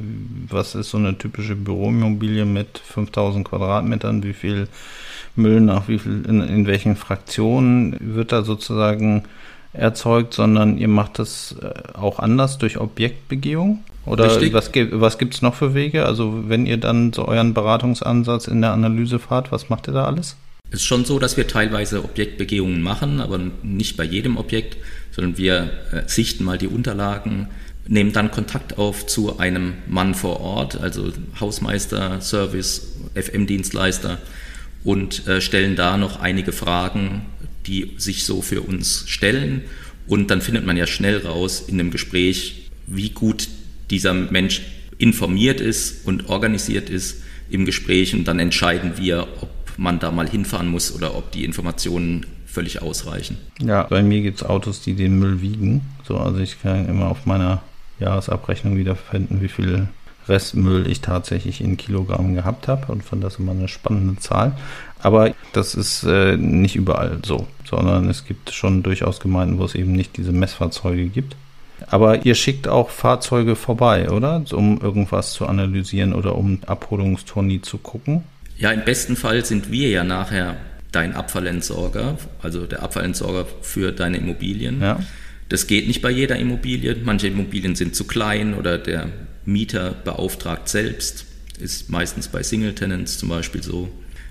was 0.50 0.74
ist 0.74 0.90
so 0.90 0.98
eine 0.98 1.18
typische 1.18 1.56
Büroimmobilie 1.56 2.46
mit 2.46 2.80
5000 2.80 3.48
Quadratmetern, 3.48 4.24
wie 4.24 4.34
viel 4.34 4.68
Müll 5.36 5.62
nach 5.62 5.88
wie 5.88 6.00
viel, 6.00 6.26
in, 6.28 6.42
in 6.42 6.68
welchen 6.68 6.96
Fraktionen 6.96 7.96
wird 8.00 8.32
da 8.32 8.44
sozusagen 8.44 9.24
erzeugt, 9.74 10.34
sondern 10.34 10.78
ihr 10.78 10.88
macht 10.88 11.20
das 11.20 11.56
äh, 11.62 11.98
auch 11.98 12.20
anders 12.20 12.58
durch 12.58 12.78
Objektbegehung? 12.78 13.84
Oder 14.06 14.26
Richtig. 14.26 14.54
was, 14.54 14.72
was 14.92 15.18
gibt 15.18 15.36
es 15.36 15.42
noch 15.42 15.54
für 15.54 15.74
Wege? 15.74 16.06
Also 16.06 16.44
wenn 16.48 16.66
ihr 16.66 16.78
dann 16.78 17.14
so 17.14 17.28
euren 17.28 17.54
Beratungsansatz 17.54 18.48
in 18.48 18.62
der 18.62 18.72
Analyse 18.72 19.20
fahrt, 19.20 19.52
was 19.52 19.70
macht 19.70 19.88
ihr 19.88 19.94
da 19.94 20.06
alles? 20.06 20.36
Es 20.72 20.80
ist 20.80 20.86
schon 20.86 21.06
so, 21.06 21.20
dass 21.20 21.38
wir 21.38 21.48
teilweise 21.48 22.04
Objektbegehungen 22.04 22.82
machen, 22.82 23.20
aber 23.20 23.40
nicht 23.62 23.98
bei 23.98 24.06
jedem 24.06 24.38
Objekt, 24.38 24.78
sondern 25.12 25.38
wir 25.38 25.70
äh, 25.92 26.02
sichten 26.08 26.46
mal 26.46 26.58
die 26.58 26.68
Unterlagen, 26.68 27.50
nehmen 27.88 28.14
dann 28.14 28.32
Kontakt 28.32 28.78
auf 28.78 29.06
zu 29.06 29.38
einem 29.38 29.74
Mann 29.88 30.16
vor 30.16 30.40
Ort, 30.40 30.80
also 30.80 31.12
Hausmeister, 31.40 32.22
Service, 32.22 32.96
FM-Dienstleister 33.16 34.18
und 34.84 35.28
äh, 35.28 35.42
stellen 35.42 35.76
da 35.76 35.98
noch 35.98 36.20
einige 36.22 36.54
Fragen, 36.54 37.26
die 37.68 37.92
sich 37.98 38.24
so 38.24 38.42
für 38.42 38.62
uns 38.62 39.06
stellen. 39.08 39.64
Und 40.08 40.32
dann 40.32 40.42
findet 40.42 40.66
man 40.66 40.78
ja 40.78 40.88
schnell 40.88 41.20
raus 41.26 41.64
in 41.68 41.78
dem 41.78 41.92
Gespräch, 41.92 42.70
wie 42.88 43.10
gut 43.10 43.48
dieser 43.90 44.14
Mensch 44.14 44.62
informiert 44.98 45.62
ist 45.62 46.06
und 46.06 46.30
organisiert 46.30 46.90
ist 46.90 47.24
im 47.50 47.66
Gespräch 47.66 48.14
und 48.14 48.26
dann 48.28 48.40
entscheiden 48.40 48.94
wir, 48.98 49.28
ob 49.42 49.50
man 49.78 50.00
da 50.00 50.12
mal 50.12 50.30
hinfahren 50.30 50.68
muss 50.68 50.94
oder 50.94 51.16
ob 51.16 51.32
die 51.32 51.44
Informationen 51.44 52.26
völlig 52.46 52.82
ausreichen. 52.82 53.38
Ja, 53.62 53.84
bei 53.84 54.04
mir 54.04 54.22
gibt 54.22 54.42
es 54.42 54.44
Autos, 54.44 54.82
die 54.82 54.94
den 54.94 55.18
Müll 55.18 55.42
wiegen. 55.42 55.82
So, 56.08 56.18
also 56.18 56.40
ich 56.40 56.62
kann 56.62 56.88
immer 56.88 57.10
auf 57.10 57.26
meiner 57.26 57.64
Jahresabrechnung 58.00 58.78
wiederfinden, 58.78 59.42
wie 59.42 59.48
viel 59.48 59.88
Restmüll 60.28 60.90
ich 60.90 61.02
tatsächlich 61.02 61.62
in 61.62 61.78
Kilogramm 61.78 62.36
gehabt 62.36 62.68
habe 62.68 62.92
und 62.92 63.04
fand 63.04 63.24
das 63.24 63.38
immer 63.38 63.52
eine 63.52 63.68
spannende 63.68 64.20
Zahl. 64.20 64.54
Aber 65.00 65.34
das 65.54 65.76
ist 65.76 66.04
äh, 66.04 66.38
nicht 66.38 66.76
überall 66.76 67.20
so, 67.26 67.48
sondern 67.70 68.10
es 68.10 68.26
gibt 68.26 68.52
schon 68.52 68.84
durchaus 68.84 69.20
Gemeinden, 69.20 69.58
wo 69.58 69.66
es 69.66 69.76
eben 69.76 69.94
nicht 69.94 70.18
diese 70.18 70.32
Messfahrzeuge 70.32 71.08
gibt. 71.08 71.36
Aber 71.88 72.26
ihr 72.26 72.36
schickt 72.36 72.68
auch 72.68 72.90
Fahrzeuge 72.90 73.56
vorbei, 73.56 74.10
oder? 74.12 74.44
Um 74.52 74.80
irgendwas 74.80 75.34
zu 75.34 75.48
analysieren 75.48 76.14
oder 76.14 76.36
um 76.36 76.60
Abholungsturni 76.66 77.62
zu 77.62 77.80
gucken? 77.80 78.24
Ja, 78.58 78.72
im 78.72 78.86
besten 78.86 79.16
Fall 79.16 79.44
sind 79.44 79.72
wir 79.72 79.90
ja 79.90 80.04
nachher 80.04 80.58
dein 80.92 81.16
Abfallentsorger, 81.16 82.18
also 82.42 82.68
der 82.68 82.84
Abfallentsorger 82.84 83.46
für 83.62 83.92
deine 83.92 84.18
Immobilien. 84.18 84.82
Ja. 84.82 85.00
Das 85.50 85.68
geht 85.68 85.88
nicht 85.88 86.02
bei 86.02 86.12
jeder 86.12 86.38
Immobilie. 86.38 86.96
Manche 87.04 87.28
Immobilien 87.28 87.76
sind 87.76 87.96
zu 87.96 88.06
klein 88.06 88.54
oder 88.54 88.78
der 88.78 89.08
Mieter 89.46 89.92
beauftragt 89.92 90.70
selbst. 90.70 91.26
Ist 91.60 91.90
meistens 91.90 92.28
bei 92.28 92.44
Single 92.44 92.74
Tenants 92.74 93.18
zum 93.18 93.30
Beispiel 93.30 93.62
so. 93.62 93.90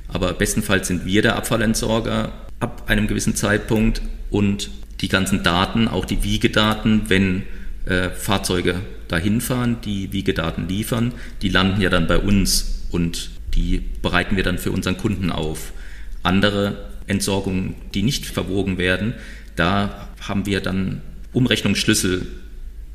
Aber 0.08 0.32
bestenfalls 0.32 0.88
sind 0.88 1.04
wir 1.04 1.22
der 1.22 1.36
Abfallentsorger 1.36 2.32
ab 2.58 2.84
einem 2.88 3.06
gewissen 3.06 3.36
Zeitpunkt 3.36 4.02
und 4.30 4.70
die 5.00 5.08
ganzen 5.08 5.42
Daten, 5.42 5.88
auch 5.88 6.04
die 6.04 6.24
Wiegedaten, 6.24 7.02
wenn 7.08 7.44
äh, 7.86 8.10
Fahrzeuge 8.10 8.80
dahin 9.08 9.40
fahren, 9.40 9.78
die 9.84 10.12
Wiegedaten 10.12 10.68
liefern, 10.68 11.12
die 11.42 11.48
landen 11.48 11.80
ja 11.80 11.88
dann 11.88 12.06
bei 12.06 12.18
uns 12.18 12.86
und 12.90 13.30
die 13.54 13.82
bereiten 14.02 14.36
wir 14.36 14.44
dann 14.44 14.58
für 14.58 14.72
unseren 14.72 14.96
Kunden 14.96 15.30
auf. 15.30 15.72
Andere 16.22 16.90
Entsorgungen, 17.06 17.74
die 17.94 18.02
nicht 18.02 18.26
verwogen 18.26 18.78
werden, 18.78 19.14
da 19.56 20.08
haben 20.20 20.46
wir 20.46 20.60
dann 20.60 21.00
Umrechnungsschlüssel, 21.32 22.26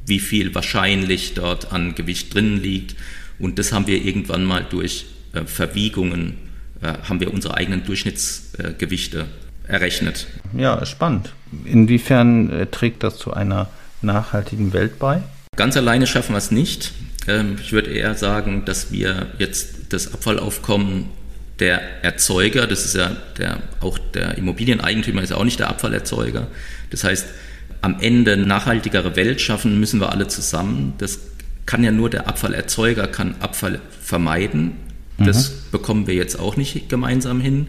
wie 0.05 0.19
viel 0.19 0.53
wahrscheinlich 0.53 1.33
dort 1.33 1.71
an 1.71 1.95
Gewicht 1.95 2.33
drin 2.33 2.61
liegt. 2.61 2.95
Und 3.39 3.59
das 3.59 3.71
haben 3.73 3.87
wir 3.87 4.03
irgendwann 4.03 4.43
mal 4.43 4.65
durch 4.69 5.05
äh, 5.33 5.45
Verwiegungen, 5.45 6.37
äh, 6.81 6.93
haben 7.07 7.19
wir 7.19 7.33
unsere 7.33 7.55
eigenen 7.55 7.83
Durchschnittsgewichte 7.83 9.25
errechnet. 9.67 10.27
Ja, 10.55 10.85
spannend. 10.85 11.31
Inwiefern 11.65 12.49
äh, 12.51 12.65
trägt 12.67 13.03
das 13.03 13.17
zu 13.17 13.33
einer 13.33 13.69
nachhaltigen 14.01 14.73
Welt 14.73 14.99
bei? 14.99 15.21
Ganz 15.55 15.77
alleine 15.77 16.05
schaffen 16.07 16.33
wir 16.33 16.37
es 16.37 16.51
nicht. 16.51 16.93
Ähm, 17.27 17.57
ich 17.61 17.71
würde 17.71 17.91
eher 17.91 18.13
sagen, 18.15 18.63
dass 18.65 18.91
wir 18.91 19.27
jetzt 19.39 19.93
das 19.93 20.13
Abfallaufkommen 20.13 21.05
der 21.59 22.03
Erzeuger, 22.03 22.67
das 22.67 22.85
ist 22.85 22.95
ja 22.95 23.15
der, 23.37 23.59
auch 23.79 23.97
der 23.97 24.37
Immobilieneigentümer 24.37 25.23
ist 25.23 25.29
ja 25.29 25.37
auch 25.37 25.45
nicht 25.45 25.59
der 25.59 25.69
Abfallerzeuger. 25.69 26.47
Das 26.89 27.03
heißt, 27.03 27.25
am 27.85 27.97
Ende 28.01 28.35
nachhaltigere 28.35 29.15
Welt 29.15 29.39
schaffen 29.39 29.79
müssen 29.79 29.99
wir 29.99 30.11
alle 30.11 30.27
zusammen. 30.27 30.95
Das 30.97 31.19
kann 31.67 31.83
ja 31.83 31.91
nur 31.91 32.09
der 32.09 32.27
Abfallerzeuger, 32.27 33.05
kann 33.05 33.35
Abfall 33.41 33.79
vermeiden. 34.01 34.71
Das 35.19 35.51
mhm. 35.51 35.53
bekommen 35.71 36.07
wir 36.07 36.15
jetzt 36.15 36.39
auch 36.39 36.57
nicht 36.57 36.89
gemeinsam 36.89 37.39
hin. 37.39 37.67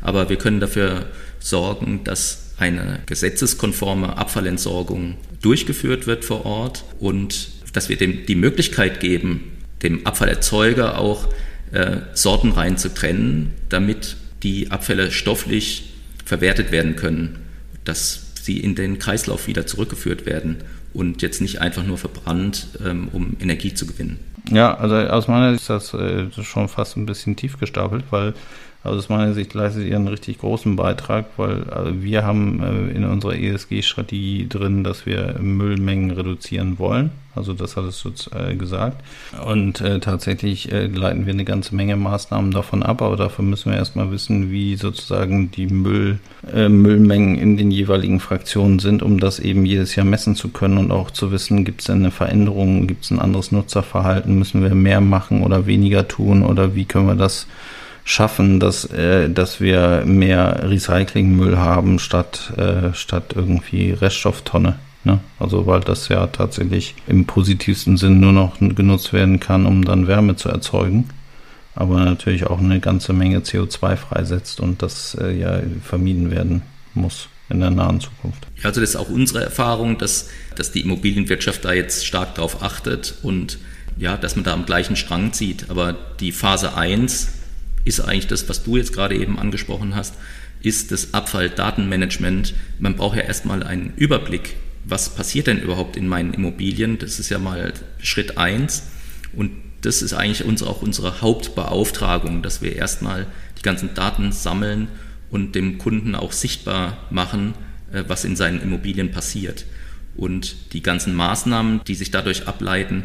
Aber 0.00 0.30
wir 0.30 0.36
können 0.36 0.58
dafür 0.58 1.04
sorgen, 1.38 2.00
dass 2.02 2.54
eine 2.56 3.00
gesetzeskonforme 3.04 4.16
Abfallentsorgung 4.16 5.16
durchgeführt 5.42 6.06
wird 6.06 6.24
vor 6.24 6.46
Ort 6.46 6.84
und 6.98 7.50
dass 7.74 7.90
wir 7.90 7.98
dem 7.98 8.24
die 8.24 8.36
Möglichkeit 8.36 9.00
geben, 9.00 9.52
dem 9.82 10.06
Abfallerzeuger 10.06 10.96
auch 10.96 11.28
äh, 11.72 11.98
sortenrein 12.14 12.78
zu 12.78 12.94
trennen, 12.94 13.52
damit 13.68 14.16
die 14.42 14.70
Abfälle 14.70 15.10
stofflich 15.10 15.92
verwertet 16.24 16.72
werden 16.72 16.96
können, 16.96 17.40
dass 17.84 18.27
sie 18.48 18.58
in 18.58 18.74
den 18.74 18.98
Kreislauf 18.98 19.46
wieder 19.46 19.66
zurückgeführt 19.66 20.24
werden 20.24 20.56
und 20.94 21.20
jetzt 21.20 21.40
nicht 21.42 21.60
einfach 21.60 21.84
nur 21.84 21.98
verbrannt, 21.98 22.68
ähm, 22.84 23.08
um 23.12 23.36
Energie 23.40 23.74
zu 23.74 23.86
gewinnen. 23.86 24.18
Ja, 24.50 24.74
also 24.74 24.96
aus 24.96 25.28
meiner 25.28 25.50
Sicht 25.52 25.62
ist 25.62 25.70
das 25.70 25.92
äh, 25.94 26.30
schon 26.42 26.68
fast 26.68 26.96
ein 26.96 27.04
bisschen 27.04 27.36
tief 27.36 27.58
gestapelt, 27.58 28.04
weil 28.10 28.32
also 28.88 28.98
aus 28.98 29.08
meiner 29.08 29.34
Sicht 29.34 29.54
leistet 29.54 29.86
ihr 29.86 29.96
einen 29.96 30.08
richtig 30.08 30.38
großen 30.38 30.76
Beitrag, 30.76 31.26
weil 31.36 31.64
also 31.70 32.02
wir 32.02 32.24
haben 32.24 32.62
äh, 32.62 32.96
in 32.96 33.04
unserer 33.04 33.36
ESG-Strategie 33.36 34.48
drin, 34.48 34.84
dass 34.84 35.06
wir 35.06 35.36
Müllmengen 35.40 36.10
reduzieren 36.10 36.78
wollen. 36.78 37.10
Also 37.38 37.52
das 37.52 37.76
hat 37.76 37.84
es 37.84 38.04
äh, 38.34 38.56
gesagt. 38.56 39.00
Und 39.46 39.80
äh, 39.80 40.00
tatsächlich 40.00 40.72
äh, 40.72 40.86
leiten 40.86 41.24
wir 41.24 41.32
eine 41.32 41.44
ganze 41.44 41.74
Menge 41.74 41.96
Maßnahmen 41.96 42.50
davon 42.50 42.82
ab, 42.82 43.00
aber 43.00 43.16
dafür 43.16 43.44
müssen 43.44 43.70
wir 43.70 43.78
erstmal 43.78 44.10
wissen, 44.10 44.50
wie 44.50 44.76
sozusagen 44.76 45.50
die 45.52 45.68
Müll, 45.68 46.18
äh, 46.52 46.68
Müllmengen 46.68 47.38
in 47.38 47.56
den 47.56 47.70
jeweiligen 47.70 48.18
Fraktionen 48.18 48.80
sind, 48.80 49.02
um 49.02 49.20
das 49.20 49.38
eben 49.38 49.64
jedes 49.64 49.94
Jahr 49.94 50.06
messen 50.06 50.34
zu 50.34 50.48
können 50.48 50.78
und 50.78 50.90
auch 50.90 51.12
zu 51.12 51.30
wissen, 51.30 51.64
gibt 51.64 51.82
es 51.82 51.90
eine 51.90 52.10
Veränderung, 52.10 52.88
gibt 52.88 53.04
es 53.04 53.10
ein 53.12 53.20
anderes 53.20 53.52
Nutzerverhalten, 53.52 54.36
müssen 54.36 54.62
wir 54.62 54.74
mehr 54.74 55.00
machen 55.00 55.44
oder 55.44 55.66
weniger 55.66 56.08
tun 56.08 56.42
oder 56.42 56.74
wie 56.74 56.86
können 56.86 57.06
wir 57.06 57.14
das 57.14 57.46
schaffen, 58.08 58.58
dass, 58.58 58.86
äh, 58.86 59.28
dass 59.28 59.60
wir 59.60 60.02
mehr 60.06 60.62
Recyclingmüll 60.64 61.58
haben 61.58 61.98
statt, 61.98 62.54
äh, 62.56 62.94
statt 62.94 63.34
irgendwie 63.36 63.90
Reststofftonne. 63.90 64.78
Ne? 65.04 65.20
Also 65.38 65.66
weil 65.66 65.80
das 65.80 66.08
ja 66.08 66.26
tatsächlich 66.26 66.94
im 67.06 67.26
positivsten 67.26 67.98
Sinn 67.98 68.18
nur 68.18 68.32
noch 68.32 68.58
genutzt 68.58 69.12
werden 69.12 69.40
kann, 69.40 69.66
um 69.66 69.84
dann 69.84 70.06
Wärme 70.06 70.36
zu 70.36 70.48
erzeugen. 70.48 71.10
aber 71.74 72.04
natürlich 72.04 72.46
auch 72.46 72.58
eine 72.58 72.80
ganze 72.80 73.12
Menge 73.12 73.38
CO2 73.40 73.94
freisetzt 73.94 74.58
und 74.58 74.82
das 74.82 75.16
äh, 75.20 75.38
ja 75.38 75.60
vermieden 75.84 76.30
werden 76.32 76.62
muss 76.94 77.28
in 77.50 77.60
der 77.60 77.70
nahen 77.70 78.00
Zukunft. 78.00 78.48
Also 78.64 78.80
das 78.80 78.90
ist 78.90 78.96
auch 78.96 79.10
unsere 79.10 79.44
Erfahrung, 79.44 79.96
dass, 79.96 80.28
dass 80.56 80.72
die 80.72 80.80
Immobilienwirtschaft 80.80 81.64
da 81.64 81.72
jetzt 81.72 82.04
stark 82.04 82.34
darauf 82.34 82.62
achtet 82.62 83.14
und 83.22 83.58
ja, 83.96 84.16
dass 84.16 84.34
man 84.34 84.44
da 84.44 84.54
am 84.54 84.66
gleichen 84.66 84.96
Strang 84.96 85.32
zieht. 85.32 85.70
Aber 85.70 85.94
die 86.18 86.32
Phase 86.32 86.74
1 86.74 87.37
ist 87.88 88.00
eigentlich 88.00 88.26
das, 88.26 88.48
was 88.48 88.62
du 88.62 88.76
jetzt 88.76 88.92
gerade 88.92 89.16
eben 89.16 89.38
angesprochen 89.38 89.96
hast, 89.96 90.14
ist 90.62 90.92
das 90.92 91.14
Abfalldatenmanagement. 91.14 92.54
Man 92.78 92.96
braucht 92.96 93.16
ja 93.16 93.22
erstmal 93.22 93.62
einen 93.62 93.92
Überblick, 93.96 94.56
was 94.84 95.14
passiert 95.14 95.46
denn 95.46 95.60
überhaupt 95.60 95.96
in 95.96 96.08
meinen 96.08 96.34
Immobilien. 96.34 96.98
Das 96.98 97.18
ist 97.18 97.30
ja 97.30 97.38
mal 97.38 97.72
Schritt 98.00 98.38
1. 98.38 98.84
Und 99.34 99.50
das 99.82 100.02
ist 100.02 100.12
eigentlich 100.12 100.44
uns 100.44 100.62
auch 100.62 100.82
unsere 100.82 101.20
Hauptbeauftragung, 101.20 102.42
dass 102.42 102.62
wir 102.62 102.74
erstmal 102.74 103.26
die 103.58 103.62
ganzen 103.62 103.94
Daten 103.94 104.32
sammeln 104.32 104.88
und 105.30 105.54
dem 105.54 105.78
Kunden 105.78 106.14
auch 106.14 106.32
sichtbar 106.32 107.06
machen, 107.10 107.54
äh, 107.92 108.04
was 108.08 108.24
in 108.24 108.36
seinen 108.36 108.60
Immobilien 108.60 109.10
passiert. 109.10 109.66
Und 110.16 110.72
die 110.72 110.82
ganzen 110.82 111.14
Maßnahmen, 111.14 111.82
die 111.86 111.94
sich 111.94 112.10
dadurch 112.10 112.48
ableiten, 112.48 113.04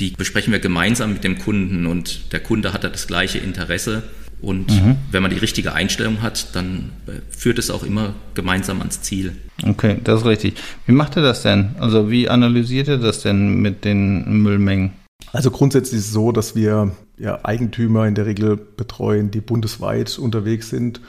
die 0.00 0.10
besprechen 0.10 0.52
wir 0.52 0.60
gemeinsam 0.60 1.12
mit 1.12 1.24
dem 1.24 1.38
Kunden 1.38 1.86
und 1.86 2.32
der 2.32 2.40
Kunde 2.40 2.72
hat 2.72 2.84
da 2.84 2.88
das 2.88 3.06
gleiche 3.06 3.38
Interesse. 3.38 4.02
Und 4.40 4.70
mhm. 4.70 4.96
wenn 5.10 5.22
man 5.22 5.32
die 5.32 5.38
richtige 5.38 5.74
Einstellung 5.74 6.22
hat, 6.22 6.54
dann 6.54 6.90
äh, 7.06 7.12
führt 7.30 7.58
es 7.58 7.70
auch 7.70 7.82
immer 7.82 8.14
gemeinsam 8.34 8.78
ans 8.78 9.02
Ziel. 9.02 9.32
Okay, 9.66 9.98
das 10.04 10.20
ist 10.20 10.26
richtig. 10.26 10.54
Wie 10.86 10.92
macht 10.92 11.16
ihr 11.16 11.22
das 11.22 11.42
denn? 11.42 11.74
Also 11.80 12.10
wie 12.10 12.28
analysiert 12.28 12.88
ihr 12.88 12.98
das 12.98 13.22
denn 13.22 13.60
mit 13.60 13.84
den 13.84 14.42
Müllmengen? 14.42 14.92
Also 15.32 15.50
grundsätzlich 15.50 15.98
ist 15.98 16.06
es 16.06 16.12
so, 16.12 16.30
dass 16.30 16.54
wir 16.54 16.92
ja, 17.18 17.40
Eigentümer 17.44 18.06
in 18.06 18.14
der 18.14 18.26
Regel 18.26 18.56
betreuen, 18.56 19.30
die 19.30 19.40
bundesweit 19.40 20.18
unterwegs 20.18 20.70
sind. 20.70 21.00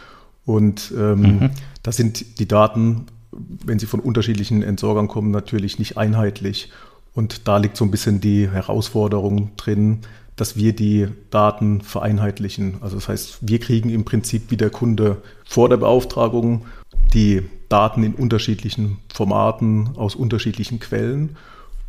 Und 0.45 0.91
ähm, 0.97 1.21
mhm. 1.21 1.49
da 1.83 1.91
sind 1.91 2.39
die 2.39 2.47
Daten, 2.47 3.05
wenn 3.31 3.77
sie 3.77 3.85
von 3.85 3.99
unterschiedlichen 3.99 4.63
Entsorgern 4.63 5.07
kommen, 5.07 5.29
natürlich 5.29 5.77
nicht 5.77 5.97
einheitlich. 5.97 6.71
Und 7.13 7.47
da 7.47 7.57
liegt 7.57 7.77
so 7.77 7.85
ein 7.85 7.91
bisschen 7.91 8.21
die 8.21 8.49
Herausforderung 8.49 9.51
drin, 9.57 9.99
dass 10.39 10.55
wir 10.55 10.73
die 10.73 11.07
Daten 11.31 11.81
vereinheitlichen. 11.81 12.77
Also 12.81 12.95
das 12.95 13.09
heißt, 13.09 13.39
wir 13.41 13.59
kriegen 13.59 13.89
im 13.89 14.05
Prinzip 14.05 14.51
wie 14.51 14.57
der 14.57 14.69
Kunde 14.69 15.21
vor 15.45 15.67
der 15.67 15.77
Beauftragung 15.77 16.65
die 17.13 17.43
Daten 17.67 18.03
in 18.03 18.15
unterschiedlichen 18.15 18.99
Formaten 19.13 19.89
aus 19.95 20.15
unterschiedlichen 20.15 20.79
Quellen 20.79 21.35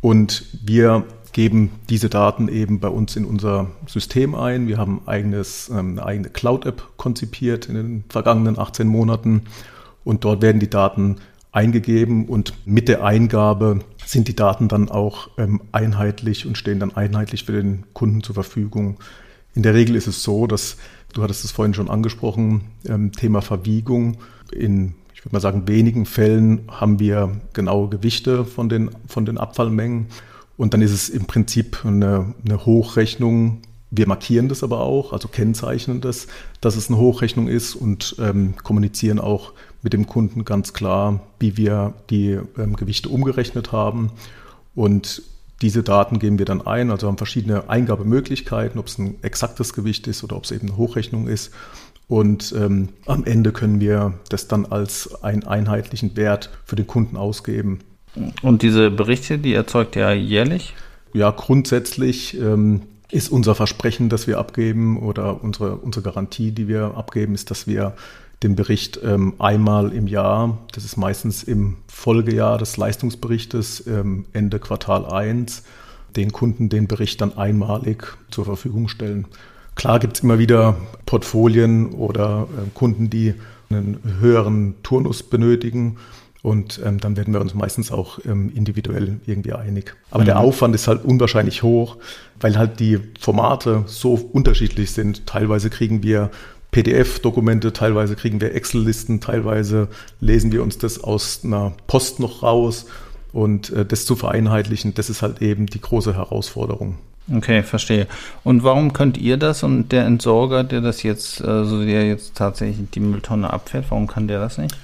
und 0.01 0.45
wir 0.63 1.05
geben 1.31 1.71
diese 1.89 2.09
Daten 2.09 2.49
eben 2.49 2.79
bei 2.79 2.89
uns 2.89 3.15
in 3.15 3.23
unser 3.23 3.67
System 3.87 4.35
ein. 4.35 4.67
Wir 4.67 4.77
haben 4.77 5.01
eigenes, 5.05 5.69
ähm, 5.69 5.91
eine 5.91 6.05
eigene 6.05 6.29
Cloud-App 6.29 6.83
konzipiert 6.97 7.67
in 7.67 7.75
den 7.75 8.03
vergangenen 8.09 8.59
18 8.59 8.87
Monaten 8.87 9.43
und 10.03 10.25
dort 10.25 10.41
werden 10.41 10.59
die 10.59 10.69
Daten 10.69 11.17
eingegeben 11.51 12.25
und 12.25 12.53
mit 12.65 12.87
der 12.87 13.03
Eingabe 13.03 13.79
sind 14.05 14.27
die 14.27 14.35
Daten 14.35 14.67
dann 14.67 14.89
auch 14.89 15.29
ähm, 15.37 15.61
einheitlich 15.71 16.45
und 16.45 16.57
stehen 16.57 16.79
dann 16.79 16.95
einheitlich 16.95 17.45
für 17.45 17.51
den 17.51 17.85
Kunden 17.93 18.23
zur 18.23 18.35
Verfügung. 18.35 18.97
In 19.53 19.63
der 19.63 19.73
Regel 19.73 19.95
ist 19.95 20.07
es 20.07 20.23
so, 20.23 20.47
dass, 20.47 20.77
du 21.13 21.23
hattest 21.23 21.43
es 21.43 21.51
vorhin 21.51 21.73
schon 21.73 21.89
angesprochen, 21.89 22.61
ähm, 22.87 23.11
Thema 23.11 23.41
Verwiegung. 23.41 24.17
In, 24.51 24.95
ich 25.13 25.25
würde 25.25 25.35
mal 25.35 25.41
sagen, 25.41 25.67
wenigen 25.67 26.05
Fällen 26.05 26.61
haben 26.69 26.99
wir 26.99 27.41
genaue 27.53 27.89
Gewichte 27.89 28.45
von 28.45 28.69
den, 28.69 28.91
von 29.07 29.25
den 29.25 29.37
Abfallmengen. 29.37 30.07
Und 30.55 30.73
dann 30.73 30.81
ist 30.81 30.91
es 30.93 31.09
im 31.09 31.25
Prinzip 31.25 31.85
eine, 31.85 32.33
eine 32.45 32.65
Hochrechnung. 32.65 33.59
Wir 33.89 34.07
markieren 34.07 34.47
das 34.47 34.63
aber 34.63 34.79
auch, 34.79 35.11
also 35.11 35.27
kennzeichnen 35.27 35.99
das, 35.99 36.27
dass 36.61 36.77
es 36.77 36.87
eine 36.87 36.97
Hochrechnung 36.97 37.49
ist 37.49 37.75
und 37.75 38.15
ähm, 38.19 38.53
kommunizieren 38.63 39.19
auch 39.19 39.51
mit 39.81 39.93
dem 39.93 40.07
Kunden 40.07 40.45
ganz 40.45 40.73
klar, 40.73 41.21
wie 41.39 41.57
wir 41.57 41.93
die 42.09 42.39
ähm, 42.57 42.75
Gewichte 42.75 43.09
umgerechnet 43.09 43.71
haben. 43.71 44.11
Und 44.75 45.23
diese 45.61 45.83
Daten 45.83 46.19
geben 46.19 46.39
wir 46.39 46.45
dann 46.45 46.65
ein, 46.65 46.91
also 46.91 47.07
haben 47.07 47.17
verschiedene 47.17 47.69
Eingabemöglichkeiten, 47.69 48.79
ob 48.79 48.87
es 48.87 48.97
ein 48.97 49.15
exaktes 49.21 49.73
Gewicht 49.73 50.07
ist 50.07 50.23
oder 50.23 50.35
ob 50.35 50.45
es 50.45 50.51
eben 50.51 50.67
eine 50.67 50.77
Hochrechnung 50.77 51.27
ist. 51.27 51.51
Und 52.07 52.53
ähm, 52.57 52.89
am 53.05 53.23
Ende 53.23 53.51
können 53.51 53.79
wir 53.79 54.13
das 54.29 54.47
dann 54.47 54.65
als 54.65 55.23
einen 55.23 55.43
einheitlichen 55.43 56.17
Wert 56.17 56.49
für 56.65 56.75
den 56.75 56.87
Kunden 56.87 57.15
ausgeben. 57.15 57.79
Und 58.41 58.63
diese 58.63 58.91
Berichte, 58.91 59.37
die 59.37 59.53
erzeugt 59.53 59.95
er 59.95 60.13
jährlich? 60.13 60.73
Ja, 61.13 61.31
grundsätzlich 61.31 62.37
ähm, 62.39 62.81
ist 63.09 63.31
unser 63.31 63.55
Versprechen, 63.55 64.09
das 64.09 64.27
wir 64.27 64.39
abgeben 64.39 64.97
oder 64.97 65.43
unsere, 65.43 65.75
unsere 65.75 66.03
Garantie, 66.03 66.51
die 66.51 66.67
wir 66.67 66.95
abgeben, 66.95 67.33
ist, 67.33 67.51
dass 67.51 67.67
wir 67.67 67.93
den 68.43 68.55
Bericht 68.55 68.99
ähm, 69.03 69.33
einmal 69.39 69.93
im 69.93 70.07
Jahr, 70.07 70.57
das 70.71 70.83
ist 70.83 70.97
meistens 70.97 71.43
im 71.43 71.77
Folgejahr 71.87 72.57
des 72.57 72.75
Leistungsberichtes, 72.77 73.85
ähm, 73.87 74.25
Ende 74.33 74.59
Quartal 74.59 75.05
1, 75.05 75.63
den 76.15 76.31
Kunden 76.31 76.69
den 76.69 76.87
Bericht 76.87 77.21
dann 77.21 77.37
einmalig 77.37 78.17
zur 78.31 78.45
Verfügung 78.45 78.87
stellen. 78.87 79.27
Klar 79.75 79.99
gibt 79.99 80.17
es 80.17 80.23
immer 80.23 80.39
wieder 80.39 80.75
Portfolien 81.05 81.91
oder 81.93 82.47
äh, 82.57 82.69
Kunden, 82.73 83.09
die 83.09 83.35
einen 83.69 83.99
höheren 84.19 84.75
Turnus 84.83 85.23
benötigen. 85.23 85.97
Und 86.43 86.81
ähm, 86.83 86.99
dann 86.99 87.15
werden 87.17 87.33
wir 87.35 87.41
uns 87.41 87.53
meistens 87.53 87.91
auch 87.91 88.19
ähm, 88.25 88.51
individuell 88.53 89.19
irgendwie 89.27 89.53
einig. 89.53 89.95
Aber 90.09 90.23
mhm. 90.23 90.25
der 90.25 90.39
Aufwand 90.39 90.73
ist 90.73 90.87
halt 90.87 91.05
unwahrscheinlich 91.05 91.61
hoch, 91.61 91.97
weil 92.39 92.57
halt 92.57 92.79
die 92.79 92.99
Formate 93.19 93.83
so 93.85 94.15
unterschiedlich 94.15 94.91
sind. 94.91 95.27
Teilweise 95.27 95.69
kriegen 95.69 96.01
wir 96.01 96.31
PDF-Dokumente, 96.71 97.73
teilweise 97.73 98.15
kriegen 98.15 98.39
wir 98.39 98.55
Excel-Listen, 98.55 99.19
teilweise 99.19 99.89
lesen 100.19 100.51
wir 100.51 100.63
uns 100.63 100.77
das 100.77 101.03
aus 101.03 101.41
einer 101.43 101.73
Post 101.87 102.19
noch 102.19 102.43
raus. 102.43 102.85
Und 103.33 103.69
äh, 103.71 103.85
das 103.85 104.05
zu 104.05 104.15
vereinheitlichen, 104.15 104.93
das 104.93 105.09
ist 105.09 105.21
halt 105.21 105.41
eben 105.41 105.65
die 105.65 105.79
große 105.79 106.15
Herausforderung. 106.15 106.97
Okay, 107.33 107.63
verstehe. 107.63 108.07
Und 108.43 108.63
warum 108.63 108.93
könnt 108.93 109.17
ihr 109.17 109.37
das 109.37 109.63
und 109.63 109.91
der 109.91 110.05
Entsorger, 110.05 110.63
der 110.63 110.81
das 110.81 111.03
jetzt, 111.03 111.41
also 111.41 111.83
der 111.83 112.07
jetzt 112.07 112.35
tatsächlich 112.35 112.89
die 112.89 112.99
Mülltonne 112.99 113.51
abfährt, 113.51 113.85
warum 113.89 114.07
kann 114.07 114.27
der 114.27 114.39
das 114.39 114.57
nicht? 114.57 114.75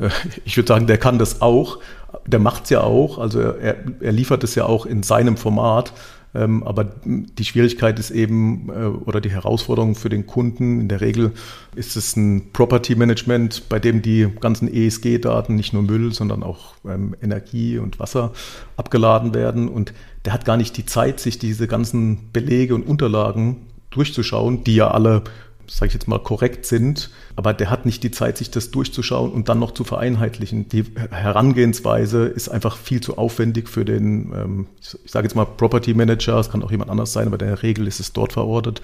Äh, 0.00 0.08
ich 0.44 0.56
würde 0.56 0.68
sagen, 0.68 0.86
der 0.86 0.98
kann 0.98 1.18
das 1.18 1.42
auch. 1.42 1.78
Der 2.26 2.38
macht 2.38 2.64
es 2.64 2.70
ja 2.70 2.82
auch. 2.82 3.18
Also 3.18 3.40
er, 3.40 3.76
er 4.00 4.12
liefert 4.12 4.44
es 4.44 4.54
ja 4.54 4.64
auch 4.64 4.86
in 4.86 5.02
seinem 5.02 5.36
Format. 5.36 5.92
Ähm, 6.34 6.62
aber 6.62 6.84
die 7.04 7.44
Schwierigkeit 7.44 7.98
ist 7.98 8.10
eben 8.10 8.68
äh, 8.70 8.86
oder 8.86 9.20
die 9.20 9.30
Herausforderung 9.30 9.94
für 9.94 10.08
den 10.08 10.26
Kunden. 10.26 10.80
In 10.80 10.88
der 10.88 11.00
Regel 11.00 11.32
ist 11.74 11.96
es 11.96 12.16
ein 12.16 12.52
Property 12.52 12.94
Management, 12.94 13.68
bei 13.68 13.78
dem 13.78 14.00
die 14.00 14.28
ganzen 14.40 14.72
ESG-Daten, 14.72 15.54
nicht 15.54 15.72
nur 15.72 15.82
Müll, 15.82 16.12
sondern 16.12 16.42
auch 16.42 16.74
ähm, 16.86 17.14
Energie 17.22 17.78
und 17.78 17.98
Wasser 17.98 18.32
abgeladen 18.76 19.34
werden. 19.34 19.68
Und 19.68 19.92
der 20.24 20.32
hat 20.32 20.44
gar 20.44 20.56
nicht 20.56 20.76
die 20.76 20.86
Zeit, 20.86 21.20
sich 21.20 21.38
diese 21.38 21.66
ganzen 21.66 22.32
Belege 22.32 22.74
und 22.74 22.86
Unterlagen 22.86 23.66
durchzuschauen, 23.90 24.64
die 24.64 24.76
ja 24.76 24.90
alle 24.90 25.22
sage 25.72 25.88
ich 25.88 25.94
jetzt 25.94 26.06
mal, 26.06 26.18
korrekt 26.18 26.66
sind, 26.66 27.10
aber 27.34 27.54
der 27.54 27.70
hat 27.70 27.86
nicht 27.86 28.02
die 28.02 28.10
Zeit, 28.10 28.36
sich 28.36 28.50
das 28.50 28.70
durchzuschauen 28.70 29.32
und 29.32 29.48
dann 29.48 29.58
noch 29.58 29.72
zu 29.72 29.84
vereinheitlichen. 29.84 30.68
Die 30.68 30.84
Herangehensweise 31.10 32.26
ist 32.26 32.50
einfach 32.50 32.76
viel 32.76 33.00
zu 33.00 33.16
aufwendig 33.16 33.70
für 33.70 33.84
den, 33.84 34.32
ähm, 34.34 34.66
ich 34.82 35.10
sage 35.10 35.26
jetzt 35.26 35.34
mal, 35.34 35.46
Property 35.46 35.94
Manager, 35.94 36.38
es 36.38 36.50
kann 36.50 36.62
auch 36.62 36.70
jemand 36.70 36.90
anders 36.90 37.14
sein, 37.14 37.26
aber 37.26 37.40
in 37.40 37.46
der 37.46 37.62
Regel 37.62 37.86
ist 37.86 38.00
es 38.00 38.12
dort 38.12 38.34
verortet. 38.34 38.82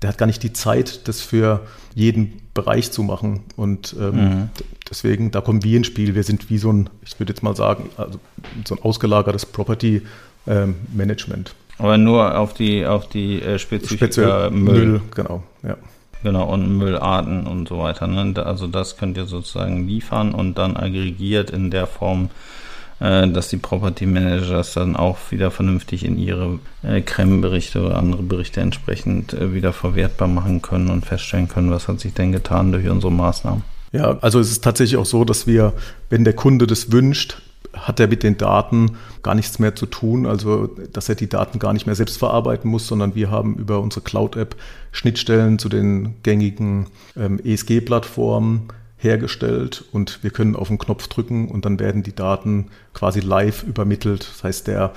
Der 0.00 0.10
hat 0.10 0.18
gar 0.18 0.26
nicht 0.26 0.44
die 0.44 0.52
Zeit, 0.52 1.08
das 1.08 1.22
für 1.22 1.66
jeden 1.96 2.40
Bereich 2.54 2.92
zu 2.92 3.02
machen. 3.02 3.40
Und 3.56 3.96
ähm, 3.98 4.14
mhm. 4.14 4.48
deswegen, 4.88 5.32
da 5.32 5.40
kommen 5.40 5.64
wir 5.64 5.76
ins 5.76 5.88
Spiel. 5.88 6.14
Wir 6.14 6.22
sind 6.22 6.50
wie 6.50 6.58
so 6.58 6.72
ein, 6.72 6.88
ich 7.04 7.18
würde 7.18 7.32
jetzt 7.32 7.42
mal 7.42 7.56
sagen, 7.56 7.90
also 7.96 8.20
so 8.64 8.76
ein 8.76 8.82
ausgelagertes 8.82 9.44
Property 9.44 10.02
ähm, 10.46 10.76
Management. 10.94 11.56
Aber 11.78 11.98
nur 11.98 12.38
auf 12.38 12.54
die, 12.54 12.86
auf 12.86 13.08
die 13.08 13.42
äh, 13.42 13.58
spezifische 13.58 13.96
Speziell 13.96 14.50
Müll. 14.50 14.86
Müll. 14.86 15.00
Genau, 15.16 15.42
ja. 15.64 15.76
Genau, 16.22 16.52
und 16.52 16.76
Müllarten 16.76 17.46
und 17.46 17.68
so 17.68 17.78
weiter. 17.78 18.06
Ne? 18.06 18.34
Also 18.44 18.66
das 18.66 18.96
könnt 18.96 19.16
ihr 19.16 19.26
sozusagen 19.26 19.86
liefern 19.86 20.34
und 20.34 20.58
dann 20.58 20.76
aggregiert 20.76 21.50
in 21.50 21.70
der 21.70 21.86
Form, 21.86 22.30
äh, 23.00 23.28
dass 23.28 23.48
die 23.48 23.56
Property 23.56 24.06
Managers 24.06 24.74
dann 24.74 24.96
auch 24.96 25.18
wieder 25.30 25.50
vernünftig 25.50 26.04
in 26.04 26.18
ihre 26.18 26.58
äh, 26.82 27.00
Creme-Berichte 27.00 27.80
oder 27.82 27.98
andere 27.98 28.22
Berichte 28.22 28.60
entsprechend 28.60 29.32
äh, 29.32 29.54
wieder 29.54 29.72
verwertbar 29.72 30.26
machen 30.26 30.60
können 30.60 30.90
und 30.90 31.06
feststellen 31.06 31.48
können, 31.48 31.70
was 31.70 31.86
hat 31.86 32.00
sich 32.00 32.14
denn 32.14 32.32
getan 32.32 32.72
durch 32.72 32.88
unsere 32.88 33.12
Maßnahmen. 33.12 33.62
Ja, 33.92 34.18
also 34.20 34.40
es 34.40 34.50
ist 34.50 34.64
tatsächlich 34.64 34.98
auch 34.98 35.06
so, 35.06 35.24
dass 35.24 35.46
wir, 35.46 35.72
wenn 36.10 36.24
der 36.24 36.34
Kunde 36.34 36.66
das 36.66 36.92
wünscht, 36.92 37.40
hat 37.80 38.00
er 38.00 38.08
mit 38.08 38.22
den 38.22 38.36
Daten 38.36 38.96
gar 39.22 39.34
nichts 39.34 39.58
mehr 39.58 39.74
zu 39.74 39.86
tun, 39.86 40.26
also 40.26 40.68
dass 40.92 41.08
er 41.08 41.14
die 41.14 41.28
Daten 41.28 41.58
gar 41.58 41.72
nicht 41.72 41.86
mehr 41.86 41.94
selbst 41.94 42.18
verarbeiten 42.18 42.70
muss, 42.70 42.86
sondern 42.86 43.14
wir 43.14 43.30
haben 43.30 43.56
über 43.56 43.80
unsere 43.80 44.02
Cloud-App 44.02 44.56
Schnittstellen 44.92 45.58
zu 45.58 45.68
den 45.68 46.14
gängigen 46.22 46.86
ähm, 47.16 47.38
ESG-Plattformen 47.42 48.68
hergestellt 48.96 49.84
und 49.92 50.22
wir 50.22 50.30
können 50.30 50.56
auf 50.56 50.68
den 50.68 50.78
Knopf 50.78 51.06
drücken 51.08 51.48
und 51.48 51.64
dann 51.64 51.78
werden 51.78 52.02
die 52.02 52.14
Daten 52.14 52.66
quasi 52.94 53.20
live 53.20 53.62
übermittelt. 53.62 54.28
Das 54.28 54.44
heißt, 54.44 54.66
der 54.66 54.92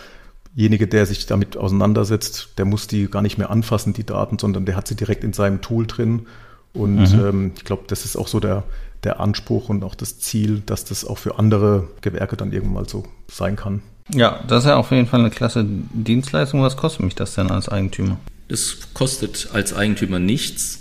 derjenige, 0.56 0.88
der 0.88 1.06
sich 1.06 1.26
damit 1.26 1.58
auseinandersetzt, 1.58 2.54
der 2.58 2.66
muss 2.66 2.88
die 2.88 3.08
gar 3.08 3.22
nicht 3.22 3.38
mehr 3.38 3.50
anfassen, 3.50 3.94
die 3.94 4.06
Daten, 4.06 4.38
sondern 4.40 4.66
der 4.66 4.76
hat 4.76 4.88
sie 4.88 4.96
direkt 4.96 5.24
in 5.24 5.34
seinem 5.34 5.62
Tool 5.62 5.88
drin. 5.88 6.28
Und 6.74 7.14
mhm. 7.14 7.26
ähm, 7.26 7.52
ich 7.56 7.64
glaube, 7.64 7.84
das 7.88 8.06
ist 8.06 8.16
auch 8.16 8.28
so 8.28 8.40
der, 8.40 8.64
der 9.04 9.20
Anspruch 9.20 9.70
und 9.70 9.84
auch 9.84 9.96
das 9.96 10.20
Ziel, 10.20 10.62
dass 10.66 10.86
das 10.86 11.06
auch 11.06 11.18
für 11.18 11.40
andere 11.40 11.88
Gewerke 12.02 12.38
dann 12.38 12.52
irgendwann 12.52 12.84
mal 12.84 12.90
so 12.90 13.04
sein 13.30 13.56
kann. 13.56 13.82
Ja, 14.14 14.44
das 14.48 14.64
ist 14.64 14.70
ja 14.70 14.76
auf 14.76 14.92
jeden 14.92 15.08
Fall 15.08 15.22
eine 15.22 15.30
klasse 15.30 15.66
Dienstleistung. 15.66 16.62
Was 16.62 16.78
kostet 16.78 17.04
mich 17.04 17.16
das 17.16 17.36
denn 17.36 17.50
als 17.50 17.70
Eigentümer? 17.70 18.20
Das 18.48 18.78
kostet 18.94 19.50
als 19.54 19.74
Eigentümer 19.74 20.20
nichts. 20.20 20.80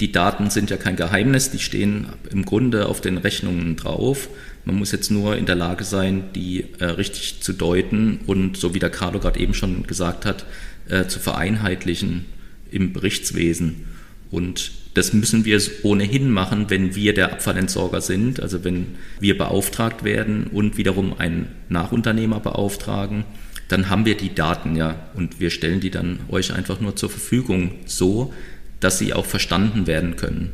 Die 0.00 0.12
Daten 0.12 0.48
sind 0.48 0.70
ja 0.70 0.78
kein 0.78 0.96
Geheimnis, 0.96 1.50
die 1.50 1.58
stehen 1.58 2.06
im 2.30 2.46
Grunde 2.46 2.86
auf 2.86 3.02
den 3.02 3.18
Rechnungen 3.18 3.76
drauf. 3.76 4.28
Man 4.64 4.76
muss 4.76 4.92
jetzt 4.92 5.10
nur 5.10 5.36
in 5.36 5.46
der 5.46 5.56
Lage 5.56 5.84
sein, 5.84 6.24
die 6.34 6.64
äh, 6.78 6.84
richtig 6.84 7.42
zu 7.42 7.52
deuten 7.52 8.20
und, 8.26 8.56
so 8.56 8.74
wie 8.74 8.78
der 8.78 8.90
Carlo 8.90 9.18
gerade 9.18 9.38
eben 9.40 9.52
schon 9.52 9.86
gesagt 9.86 10.24
hat, 10.24 10.46
äh, 10.88 11.06
zu 11.06 11.18
vereinheitlichen 11.18 12.26
im 12.70 12.92
Berichtswesen. 12.92 13.86
Und 14.30 14.70
das 14.94 15.12
müssen 15.12 15.44
wir 15.44 15.60
ohnehin 15.82 16.30
machen, 16.30 16.66
wenn 16.68 16.94
wir 16.94 17.14
der 17.14 17.32
Abfallentsorger 17.32 18.00
sind, 18.00 18.40
also 18.40 18.64
wenn 18.64 18.96
wir 19.20 19.38
beauftragt 19.38 20.04
werden 20.04 20.48
und 20.52 20.76
wiederum 20.76 21.18
einen 21.18 21.48
Nachunternehmer 21.68 22.40
beauftragen, 22.40 23.24
dann 23.68 23.88
haben 23.88 24.04
wir 24.04 24.16
die 24.16 24.34
Daten 24.34 24.74
ja 24.74 24.96
und 25.14 25.38
wir 25.38 25.50
stellen 25.50 25.80
die 25.80 25.90
dann 25.90 26.20
euch 26.28 26.52
einfach 26.52 26.80
nur 26.80 26.96
zur 26.96 27.10
Verfügung, 27.10 27.72
so 27.86 28.34
dass 28.80 28.98
sie 28.98 29.12
auch 29.12 29.26
verstanden 29.26 29.86
werden 29.86 30.16
können. 30.16 30.52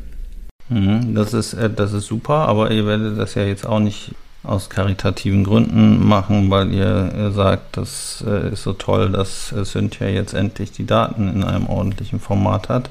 Mhm, 0.68 1.14
das 1.14 1.32
ist, 1.32 1.54
äh, 1.54 1.70
das 1.70 1.92
ist 1.92 2.06
super, 2.06 2.48
aber 2.48 2.70
ihr 2.72 2.86
werdet 2.86 3.18
das 3.18 3.34
ja 3.34 3.44
jetzt 3.44 3.66
auch 3.66 3.78
nicht 3.78 4.12
aus 4.42 4.68
karitativen 4.68 5.44
Gründen 5.44 6.06
machen, 6.06 6.50
weil 6.50 6.72
ihr 6.72 7.32
sagt, 7.34 7.76
das 7.76 8.22
äh, 8.26 8.52
ist 8.52 8.62
so 8.62 8.74
toll, 8.74 9.10
dass 9.10 9.52
Cynthia 9.64 10.08
jetzt 10.08 10.34
endlich 10.34 10.70
die 10.70 10.86
Daten 10.86 11.28
in 11.28 11.42
einem 11.42 11.66
ordentlichen 11.66 12.20
Format 12.20 12.68
hat. 12.68 12.90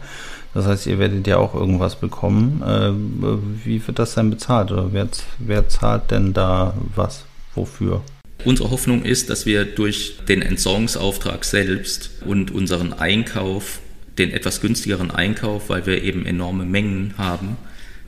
Das 0.56 0.66
heißt, 0.68 0.88
ihr 0.88 1.00
werdet 1.00 1.28
ja 1.28 1.36
auch 1.36 1.54
irgendwas 1.54 1.98
bekommen. 1.98 2.64
Äh, 2.64 3.66
wie 3.66 3.86
wird 3.86 4.00
das 4.00 4.16
denn 4.16 4.30
bezahlt 4.30 4.72
oder 4.72 4.94
wer, 4.94 5.10
wer 5.38 5.68
zahlt 5.68 6.12
denn 6.12 6.32
da 6.32 6.74
was? 6.96 7.26
Wofür? 7.56 8.02
Unsere 8.46 8.72
Hoffnung 8.72 9.04
ist, 9.04 9.30
dass 9.30 9.46
wir 9.46 9.66
durch 9.66 10.16
den 10.30 10.42
Entsorgungsauftrag 10.42 11.44
selbst 11.44 12.12
und 12.26 12.52
unseren 12.52 12.94
Einkauf, 12.94 13.82
den 14.18 14.32
etwas 14.32 14.62
günstigeren 14.62 15.12
Einkauf, 15.12 15.70
weil 15.70 15.86
wir 15.86 16.02
eben 16.02 16.26
enorme 16.26 16.64
Mengen 16.64 17.16
haben, 17.18 17.58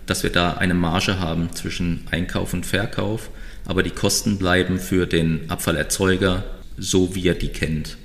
dass 0.06 0.24
wir 0.24 0.30
da 0.30 0.54
eine 0.54 0.74
Marge 0.74 1.20
haben 1.20 1.54
zwischen 1.54 2.04
Einkauf 2.12 2.54
und 2.54 2.66
Verkauf, 2.66 3.30
aber 3.66 3.84
die 3.84 3.90
Kosten 3.90 4.38
bleiben 4.38 4.80
für 4.80 5.06
den 5.06 5.50
Abfallerzeuger 5.50 6.46
so, 6.78 7.14
wie 7.14 7.28
er 7.28 7.36
die 7.36 7.50
kennt. 7.50 7.98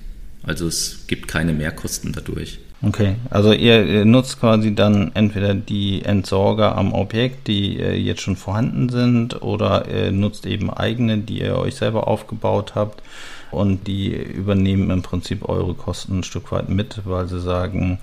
Also 0.43 0.67
es 0.67 1.05
gibt 1.07 1.29
keine 1.29 1.53
Mehrkosten 1.53 2.13
dadurch. 2.13 2.59
Okay, 2.85 3.15
also 3.31 3.53
ihr 3.53 4.05
nutzt 4.05 4.41
quasi 4.41 4.75
dann 4.75 5.13
entweder 5.15 5.55
die 5.55 6.05
Entsorger 6.05 6.77
am 6.77 6.93
Objekt, 6.93 7.47
die 7.47 7.79
äh, 7.79 7.95
jetzt 7.95 8.23
schon 8.23 8.35
vorhanden 8.35 8.89
sind, 8.89 9.41
oder 9.41 9.87
ihr 9.89 10.11
nutzt 10.11 10.47
eben 10.47 10.69
eigene, 10.69 11.19
die 11.19 11.43
ihr 11.43 11.57
euch 11.57 11.77
selber 11.77 12.09
aufgebaut 12.09 12.75
habt 12.75 13.01
und 13.53 13.87
die 13.87 14.13
übernehmen 14.13 14.91
im 14.91 15.03
Prinzip 15.03 15.49
eure 15.49 15.75
Kosten 15.75 16.19
ein 16.19 16.23
Stück 16.25 16.51
weit 16.51 16.71
mit, 16.71 17.03
weil 17.05 17.29
sie 17.29 17.41
sagen, 17.41 18.01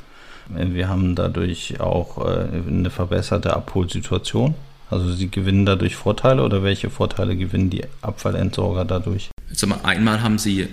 äh, 0.55 0.67
wir 0.73 0.87
haben 0.87 1.13
dadurch 1.13 1.81
auch 1.81 2.25
äh, 2.25 2.47
eine 2.65 2.89
verbesserte 2.89 3.53
Abholsituation. 3.53 4.55
Also 4.89 5.11
sie 5.11 5.29
gewinnen 5.29 5.65
dadurch 5.65 5.97
Vorteile 5.97 6.41
oder 6.41 6.63
welche 6.63 6.89
Vorteile 6.89 7.35
gewinnen 7.35 7.69
die 7.69 7.83
Abfallentsorger 8.01 8.85
dadurch? 8.85 9.29
Also 9.49 9.67
einmal 9.83 10.23
haben 10.23 10.39
sie 10.39 10.67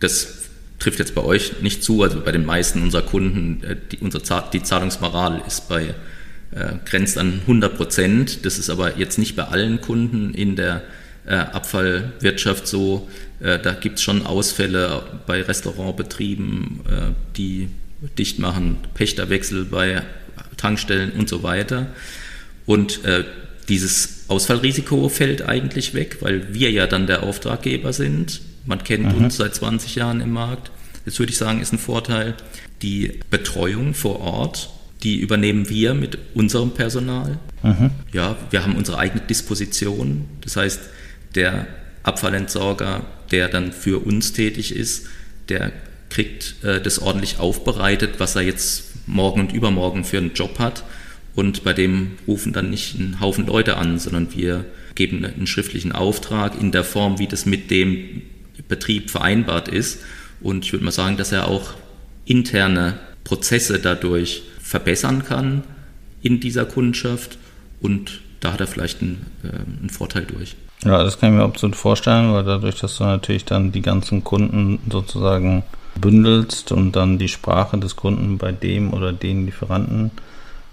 das 0.00 0.47
trifft 0.78 0.98
jetzt 0.98 1.14
bei 1.14 1.22
euch 1.22 1.60
nicht 1.60 1.82
zu, 1.82 2.02
also 2.02 2.20
bei 2.20 2.32
den 2.32 2.46
meisten 2.46 2.82
unserer 2.82 3.02
Kunden, 3.02 3.62
äh, 3.64 3.76
die, 3.90 3.98
unsere, 3.98 4.22
die 4.52 4.62
Zahlungsmoral 4.62 5.42
ist 5.46 5.68
bei, 5.68 5.94
äh, 6.52 6.74
grenzt 6.84 7.18
an 7.18 7.40
100 7.42 7.76
Prozent. 7.76 8.44
Das 8.44 8.58
ist 8.58 8.70
aber 8.70 8.98
jetzt 8.98 9.18
nicht 9.18 9.36
bei 9.36 9.44
allen 9.44 9.80
Kunden 9.80 10.34
in 10.34 10.56
der 10.56 10.82
äh, 11.26 11.34
Abfallwirtschaft 11.34 12.66
so. 12.66 13.08
Äh, 13.40 13.58
da 13.58 13.72
gibt 13.72 13.98
es 13.98 14.02
schon 14.02 14.24
Ausfälle 14.24 15.02
bei 15.26 15.42
Restaurantbetrieben, 15.42 16.80
äh, 16.86 17.12
die 17.36 17.68
dicht 18.16 18.38
machen, 18.38 18.78
Pächterwechsel 18.94 19.64
bei 19.64 20.02
Tankstellen 20.56 21.12
und 21.12 21.28
so 21.28 21.42
weiter. 21.42 21.88
Und 22.66 23.04
äh, 23.04 23.24
dieses 23.68 24.24
Ausfallrisiko 24.28 25.08
fällt 25.08 25.42
eigentlich 25.42 25.94
weg, 25.94 26.18
weil 26.20 26.54
wir 26.54 26.70
ja 26.70 26.86
dann 26.86 27.06
der 27.06 27.24
Auftraggeber 27.24 27.92
sind 27.92 28.40
man 28.68 28.84
kennt 28.84 29.16
mhm. 29.16 29.24
uns 29.24 29.38
seit 29.38 29.54
20 29.54 29.94
Jahren 29.94 30.20
im 30.20 30.30
Markt. 30.30 30.70
Das 31.06 31.18
würde 31.18 31.32
ich 31.32 31.38
sagen, 31.38 31.60
ist 31.60 31.72
ein 31.72 31.78
Vorteil. 31.78 32.34
Die 32.82 33.20
Betreuung 33.30 33.94
vor 33.94 34.20
Ort, 34.20 34.68
die 35.02 35.16
übernehmen 35.16 35.70
wir 35.70 35.94
mit 35.94 36.18
unserem 36.34 36.72
Personal. 36.72 37.38
Mhm. 37.62 37.90
Ja, 38.12 38.36
wir 38.50 38.62
haben 38.62 38.76
unsere 38.76 38.98
eigene 38.98 39.22
Disposition. 39.22 40.26
Das 40.42 40.56
heißt, 40.56 40.80
der 41.34 41.66
Abfallentsorger, 42.02 43.06
der 43.30 43.48
dann 43.48 43.72
für 43.72 44.04
uns 44.04 44.34
tätig 44.34 44.76
ist, 44.76 45.06
der 45.48 45.72
kriegt 46.10 46.62
äh, 46.62 46.80
das 46.82 46.98
ordentlich 46.98 47.38
aufbereitet, 47.38 48.16
was 48.18 48.36
er 48.36 48.42
jetzt 48.42 49.06
morgen 49.06 49.40
und 49.40 49.52
übermorgen 49.52 50.04
für 50.04 50.18
einen 50.18 50.34
Job 50.34 50.58
hat. 50.58 50.84
Und 51.34 51.64
bei 51.64 51.72
dem 51.72 52.18
rufen 52.26 52.52
dann 52.52 52.68
nicht 52.68 52.98
ein 52.98 53.18
Haufen 53.20 53.46
Leute 53.46 53.78
an, 53.78 53.98
sondern 53.98 54.34
wir 54.34 54.66
geben 54.94 55.24
einen 55.24 55.46
schriftlichen 55.46 55.92
Auftrag 55.92 56.60
in 56.60 56.70
der 56.70 56.84
Form, 56.84 57.18
wie 57.18 57.28
das 57.28 57.46
mit 57.46 57.70
dem 57.70 58.22
Betrieb 58.68 59.10
vereinbart 59.10 59.68
ist. 59.68 60.00
Und 60.40 60.64
ich 60.64 60.72
würde 60.72 60.84
mal 60.84 60.92
sagen, 60.92 61.16
dass 61.16 61.32
er 61.32 61.48
auch 61.48 61.74
interne 62.24 62.98
Prozesse 63.24 63.78
dadurch 63.78 64.42
verbessern 64.60 65.24
kann 65.24 65.64
in 66.22 66.40
dieser 66.40 66.64
Kundschaft 66.64 67.38
und 67.80 68.20
da 68.40 68.52
hat 68.52 68.60
er 68.60 68.66
vielleicht 68.66 69.02
einen, 69.02 69.26
äh, 69.42 69.48
einen 69.48 69.90
Vorteil 69.90 70.24
durch. 70.24 70.56
Ja, 70.84 71.02
das 71.02 71.18
kann 71.18 71.32
ich 71.32 71.38
mir 71.38 71.44
absolut 71.44 71.74
vorstellen, 71.74 72.32
weil 72.32 72.44
dadurch, 72.44 72.76
dass 72.76 72.96
du 72.98 73.04
natürlich 73.04 73.44
dann 73.44 73.72
die 73.72 73.82
ganzen 73.82 74.22
Kunden 74.22 74.78
sozusagen 74.90 75.64
bündelst 76.00 76.70
und 76.70 76.92
dann 76.92 77.18
die 77.18 77.28
Sprache 77.28 77.78
des 77.78 77.96
Kunden 77.96 78.38
bei 78.38 78.52
dem 78.52 78.92
oder 78.92 79.12
den 79.12 79.46
Lieferanten 79.46 80.12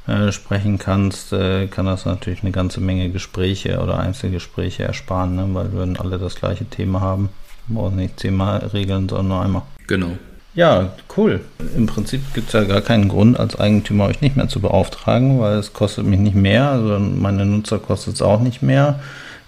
äh, 0.08 0.31
sprechen 0.31 0.77
kannst, 0.77 1.34
äh, 1.34 1.67
kann 1.67 1.88
das 1.88 2.05
natürlich 2.05 2.43
eine 2.43 2.51
ganze 2.51 2.79
Menge 2.81 3.10
Gespräche 3.10 3.79
oder 3.79 3.99
Einzelgespräche 3.99 4.84
ersparen, 4.84 5.36
ne? 5.36 5.47
weil 5.53 5.73
wir 5.73 5.79
dann 5.79 5.97
alle 5.97 6.19
das 6.19 6.36
gleiche 6.36 6.65
Thema 6.65 7.01
haben. 7.01 7.29
Brauchen 7.67 7.97
nicht 7.97 8.19
zehnmal 8.19 8.60
regeln, 8.60 9.10
sondern 9.10 9.28
nur 9.28 9.41
einmal. 9.41 9.62
Genau. 9.88 10.12
Ja, 10.54 10.93
cool. 11.17 11.41
Im 11.75 11.86
Prinzip 11.86 12.34
gibt 12.34 12.47
es 12.47 12.54
ja 12.54 12.63
gar 12.63 12.82
keinen 12.82 13.10
Grund, 13.10 13.38
als 13.39 13.60
Eigentümer 13.60 14.06
euch 14.06 14.21
nicht 14.21 14.38
mehr 14.38 14.47
zu 14.47 14.62
beauftragen, 14.62 15.39
weil 15.39 15.58
es 15.58 15.73
kostet 15.73 16.06
mich 16.06 16.19
nicht 16.19 16.36
mehr, 16.36 16.69
also 16.69 16.97
meine 16.97 17.45
Nutzer 17.45 17.78
kostet 17.78 18.15
es 18.15 18.21
auch 18.21 18.39
nicht 18.39 18.62
mehr. 18.62 18.99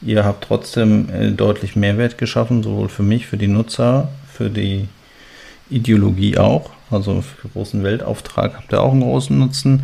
Ihr 0.02 0.26
habt 0.26 0.44
trotzdem 0.44 1.10
äh, 1.10 1.32
deutlich 1.32 1.76
Mehrwert 1.76 2.18
geschaffen, 2.18 2.62
sowohl 2.62 2.90
für 2.90 3.04
mich, 3.04 3.26
für 3.26 3.38
die 3.38 3.48
Nutzer, 3.48 4.10
für 4.32 4.50
die 4.50 4.90
Ideologie 5.70 6.38
auch. 6.38 6.72
Also 6.92 7.22
für 7.22 7.48
großen 7.50 7.84
Weltauftrag 7.84 8.56
habt 8.56 8.72
ihr 8.72 8.82
auch 8.82 8.92
einen 8.92 9.02
großen 9.02 9.38
Nutzen. 9.38 9.84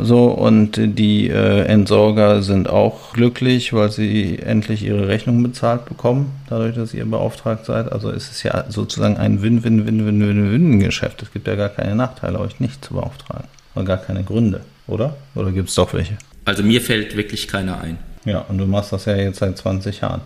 So, 0.00 0.26
und 0.26 0.76
die 0.76 1.28
äh, 1.28 1.64
Entsorger 1.64 2.42
sind 2.42 2.68
auch 2.68 3.12
glücklich, 3.14 3.72
weil 3.72 3.90
sie 3.90 4.38
endlich 4.38 4.84
ihre 4.84 5.08
Rechnung 5.08 5.42
bezahlt 5.42 5.86
bekommen, 5.86 6.30
dadurch, 6.48 6.76
dass 6.76 6.94
ihr 6.94 7.04
beauftragt 7.04 7.64
seid. 7.64 7.90
Also 7.90 8.10
es 8.10 8.30
ist 8.30 8.44
ja 8.44 8.64
sozusagen 8.68 9.16
ein 9.16 9.42
Win-Win-Win-Win-Win-Geschäft. 9.42 11.22
Es 11.22 11.32
gibt 11.32 11.48
ja 11.48 11.56
gar 11.56 11.70
keine 11.70 11.96
Nachteile, 11.96 12.38
euch 12.38 12.60
nicht 12.60 12.84
zu 12.84 12.94
beauftragen. 12.94 13.48
Oder 13.74 13.84
gar 13.84 13.96
keine 13.96 14.22
Gründe, 14.22 14.60
oder? 14.86 15.16
Oder 15.34 15.50
gibt 15.50 15.68
es 15.68 15.74
doch 15.74 15.92
welche? 15.92 16.16
Also 16.44 16.62
mir 16.62 16.80
fällt 16.80 17.16
wirklich 17.16 17.48
keiner 17.48 17.80
ein. 17.80 17.98
Ja, 18.24 18.44
und 18.48 18.58
du 18.58 18.66
machst 18.66 18.92
das 18.92 19.06
ja 19.06 19.16
jetzt 19.16 19.40
seit 19.40 19.58
20 19.58 20.00
Jahren. 20.00 20.20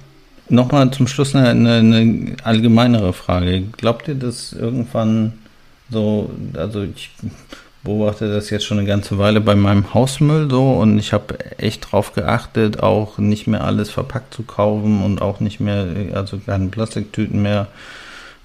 Nochmal 0.50 0.90
zum 0.90 1.06
Schluss 1.06 1.34
eine, 1.34 1.48
eine 1.48 2.36
allgemeinere 2.42 3.14
Frage. 3.14 3.62
Glaubt 3.78 4.06
ihr, 4.08 4.16
dass 4.16 4.52
irgendwann 4.52 5.32
so, 5.90 6.30
also 6.54 6.82
ich 6.82 7.10
beobachte 7.84 8.32
das 8.32 8.50
jetzt 8.50 8.64
schon 8.64 8.78
eine 8.78 8.86
ganze 8.86 9.18
Weile 9.18 9.40
bei 9.40 9.54
meinem 9.54 9.92
Hausmüll 9.92 10.48
so 10.48 10.72
und 10.72 10.98
ich 10.98 11.12
habe 11.12 11.38
echt 11.58 11.90
drauf 11.90 12.12
geachtet, 12.12 12.82
auch 12.82 13.18
nicht 13.18 13.46
mehr 13.46 13.64
alles 13.64 13.90
verpackt 13.90 14.32
zu 14.34 14.44
kaufen 14.44 15.02
und 15.02 15.20
auch 15.20 15.40
nicht 15.40 15.60
mehr, 15.60 15.86
also 16.14 16.38
keine 16.38 16.68
Plastiktüten 16.68 17.42
mehr 17.42 17.66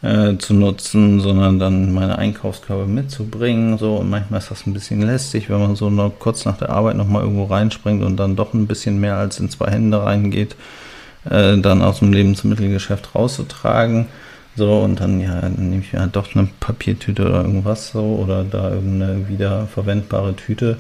äh, 0.02 0.38
zu 0.38 0.54
nutzen, 0.54 1.20
sondern 1.20 1.60
dann 1.60 1.94
meine 1.94 2.18
Einkaufskörbe 2.18 2.88
mitzubringen. 2.88 3.78
So 3.78 3.98
und 3.98 4.10
manchmal 4.10 4.40
ist 4.40 4.52
das 4.52 4.66
ein 4.66 4.74
bisschen 4.74 5.02
lästig, 5.02 5.50
wenn 5.50 5.60
man 5.60 5.76
so 5.76 5.90
noch 5.90 6.20
kurz 6.20 6.46
nach 6.46 6.58
der 6.58 6.70
Arbeit 6.70 6.96
nochmal 6.96 7.24
irgendwo 7.24 7.46
reinspringt 7.46 8.04
und 8.04 8.18
dann 8.18 8.36
doch 8.36 8.54
ein 8.54 8.68
bisschen 8.68 9.00
mehr 9.00 9.18
als 9.18 9.40
in 9.40 9.50
zwei 9.50 9.72
Hände 9.72 10.04
reingeht, 10.04 10.56
äh, 11.30 11.58
dann 11.58 11.82
aus 11.82 12.00
dem 12.00 12.14
Lebensmittelgeschäft 12.14 13.14
rauszutragen. 13.16 14.08
So, 14.58 14.80
und 14.80 15.00
dann, 15.00 15.22
ja, 15.22 15.40
dann 15.40 15.54
nehme 15.70 15.84
ich 15.84 15.94
mir 15.94 16.00
halt 16.00 16.16
doch 16.16 16.36
eine 16.36 16.50
Papiertüte 16.60 17.28
oder 17.28 17.44
irgendwas 17.44 17.92
so 17.92 18.02
oder 18.02 18.44
da 18.44 18.74
irgendeine 18.74 19.30
wiederverwendbare 19.30 20.36
Tüte. 20.36 20.78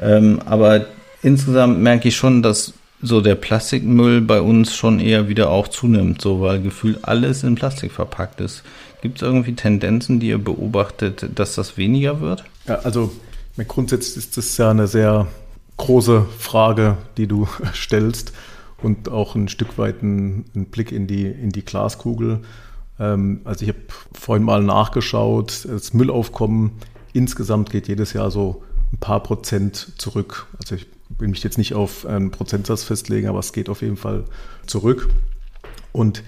Ähm, 0.00 0.38
aber 0.46 0.86
insgesamt 1.20 1.80
merke 1.80 2.06
ich 2.06 2.16
schon, 2.16 2.40
dass 2.40 2.72
so 3.02 3.20
der 3.20 3.34
Plastikmüll 3.34 4.20
bei 4.20 4.40
uns 4.40 4.76
schon 4.76 5.00
eher 5.00 5.28
wieder 5.28 5.50
auch 5.50 5.66
zunimmt, 5.66 6.20
so 6.22 6.40
weil 6.40 6.62
gefühlt 6.62 7.00
alles 7.02 7.42
in 7.42 7.56
Plastik 7.56 7.90
verpackt 7.90 8.40
ist. 8.40 8.62
Gibt 9.02 9.16
es 9.16 9.22
irgendwie 9.22 9.54
Tendenzen, 9.54 10.20
die 10.20 10.28
ihr 10.28 10.38
beobachtet, 10.38 11.30
dass 11.34 11.56
das 11.56 11.76
weniger 11.76 12.20
wird? 12.20 12.44
Ja, 12.68 12.76
also 12.80 13.10
grundsätzlich 13.66 14.18
ist 14.18 14.36
das 14.36 14.56
ja 14.56 14.70
eine 14.70 14.86
sehr 14.86 15.26
große 15.78 16.26
Frage, 16.38 16.96
die 17.16 17.26
du 17.26 17.48
stellst 17.74 18.32
und 18.82 19.08
auch 19.08 19.34
ein 19.34 19.48
Stück 19.48 19.78
weit 19.78 20.00
ein, 20.02 20.44
ein 20.54 20.66
Blick 20.66 20.92
in 20.92 21.08
die, 21.08 21.26
in 21.26 21.50
die 21.50 21.64
Glaskugel. 21.64 22.40
Ähm, 23.00 23.40
also 23.44 23.64
ich 23.64 23.70
habe 23.70 23.80
vorhin 24.12 24.44
mal 24.44 24.62
nachgeschaut, 24.62 25.66
das 25.68 25.92
Müllaufkommen 25.94 26.72
insgesamt 27.12 27.70
geht 27.70 27.88
jedes 27.88 28.12
Jahr 28.12 28.30
so 28.30 28.62
ein 28.92 28.98
paar 28.98 29.20
Prozent 29.20 29.94
zurück. 29.98 30.46
Also 30.58 30.76
ich 30.76 30.86
will 31.18 31.28
mich 31.28 31.42
jetzt 31.42 31.58
nicht 31.58 31.74
auf 31.74 32.06
einen 32.06 32.30
Prozentsatz 32.30 32.84
festlegen, 32.84 33.28
aber 33.28 33.40
es 33.40 33.52
geht 33.52 33.68
auf 33.68 33.82
jeden 33.82 33.96
Fall 33.96 34.24
zurück. 34.66 35.08
Und 35.92 36.22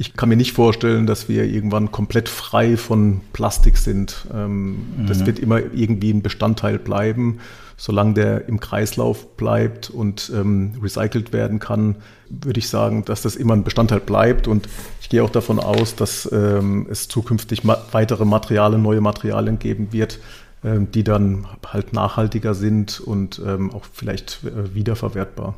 ich 0.00 0.14
kann 0.14 0.28
mir 0.28 0.36
nicht 0.36 0.52
vorstellen, 0.52 1.06
dass 1.06 1.28
wir 1.28 1.44
irgendwann 1.44 1.90
komplett 1.90 2.28
frei 2.28 2.76
von 2.76 3.20
Plastik 3.32 3.76
sind. 3.76 4.26
Ähm, 4.32 4.76
mhm. 4.96 5.06
Das 5.08 5.26
wird 5.26 5.40
immer 5.40 5.58
irgendwie 5.58 6.12
ein 6.12 6.22
Bestandteil 6.22 6.78
bleiben. 6.78 7.40
Solange 7.76 8.14
der 8.14 8.48
im 8.48 8.60
Kreislauf 8.60 9.36
bleibt 9.36 9.90
und 9.90 10.32
ähm, 10.34 10.74
recycelt 10.80 11.32
werden 11.32 11.58
kann, 11.58 11.96
würde 12.28 12.60
ich 12.60 12.68
sagen, 12.68 13.04
dass 13.04 13.22
das 13.22 13.34
immer 13.34 13.54
ein 13.54 13.64
Bestandteil 13.64 13.98
bleibt. 13.98 14.46
Und 14.46 14.68
ich 15.00 15.08
gehe 15.08 15.22
auch 15.22 15.30
davon 15.30 15.58
aus, 15.58 15.96
dass 15.96 16.30
ähm, 16.30 16.86
es 16.88 17.08
zukünftig 17.08 17.62
weitere 17.64 18.24
Materialien, 18.24 18.82
neue 18.82 19.00
Materialien 19.00 19.58
geben 19.58 19.92
wird, 19.92 20.20
die 20.64 21.04
dann 21.04 21.46
halt 21.64 21.92
nachhaltiger 21.92 22.52
sind 22.52 22.98
und 22.98 23.40
auch 23.40 23.84
vielleicht 23.92 24.40
äh, 24.42 24.74
wiederverwertbar. 24.74 25.54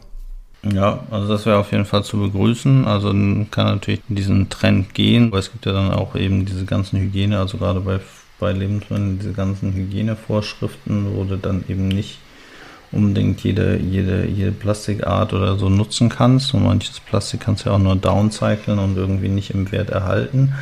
Ja, 0.63 1.05
also 1.11 1.27
das 1.29 1.47
wäre 1.47 1.59
auf 1.59 1.73
jeden 1.73 1.87
Fall 1.87 2.05
zu 2.05 2.19
begrüßen. 2.19 2.87
Also 2.87 3.09
kann 3.51 3.67
natürlich 3.67 4.03
diesen 4.09 4.51
Trend 4.51 4.93
gehen, 4.93 5.29
aber 5.29 5.39
es 5.39 5.53
gibt 5.53 5.65
ja 5.65 5.73
dann 5.73 5.93
auch 5.93 6.15
eben 6.15 6.45
diese 6.45 6.67
ganzen 6.67 7.01
Hygiene, 7.01 7.39
also 7.39 7.57
gerade 7.57 7.81
bei, 7.81 8.01
bei 8.39 8.53
Lebensmitteln, 8.53 9.19
diese 9.19 9.33
ganzen 9.33 9.73
Hygienevorschriften, 9.73 11.17
wo 11.17 11.25
du 11.25 11.37
dann 11.37 11.65
eben 11.69 11.89
nicht 11.89 12.19
unbedingt 12.93 13.43
jede, 13.43 13.79
jede, 13.79 14.27
jede 14.27 14.53
Plastikart 14.53 15.33
oder 15.33 15.57
so 15.57 15.71
nutzen 15.71 16.11
kannst. 16.11 16.53
Und 16.53 16.65
manches 16.65 17.01
Plastik 17.01 17.41
kannst 17.41 17.65
du 17.65 17.71
ja 17.71 17.77
auch 17.77 17.81
nur 17.81 17.97
downcyclen 17.97 18.79
und 18.79 18.97
irgendwie 18.97 19.29
nicht 19.29 19.51
im 19.51 19.73
Wert 19.73 19.91
erhalten. 19.91 20.53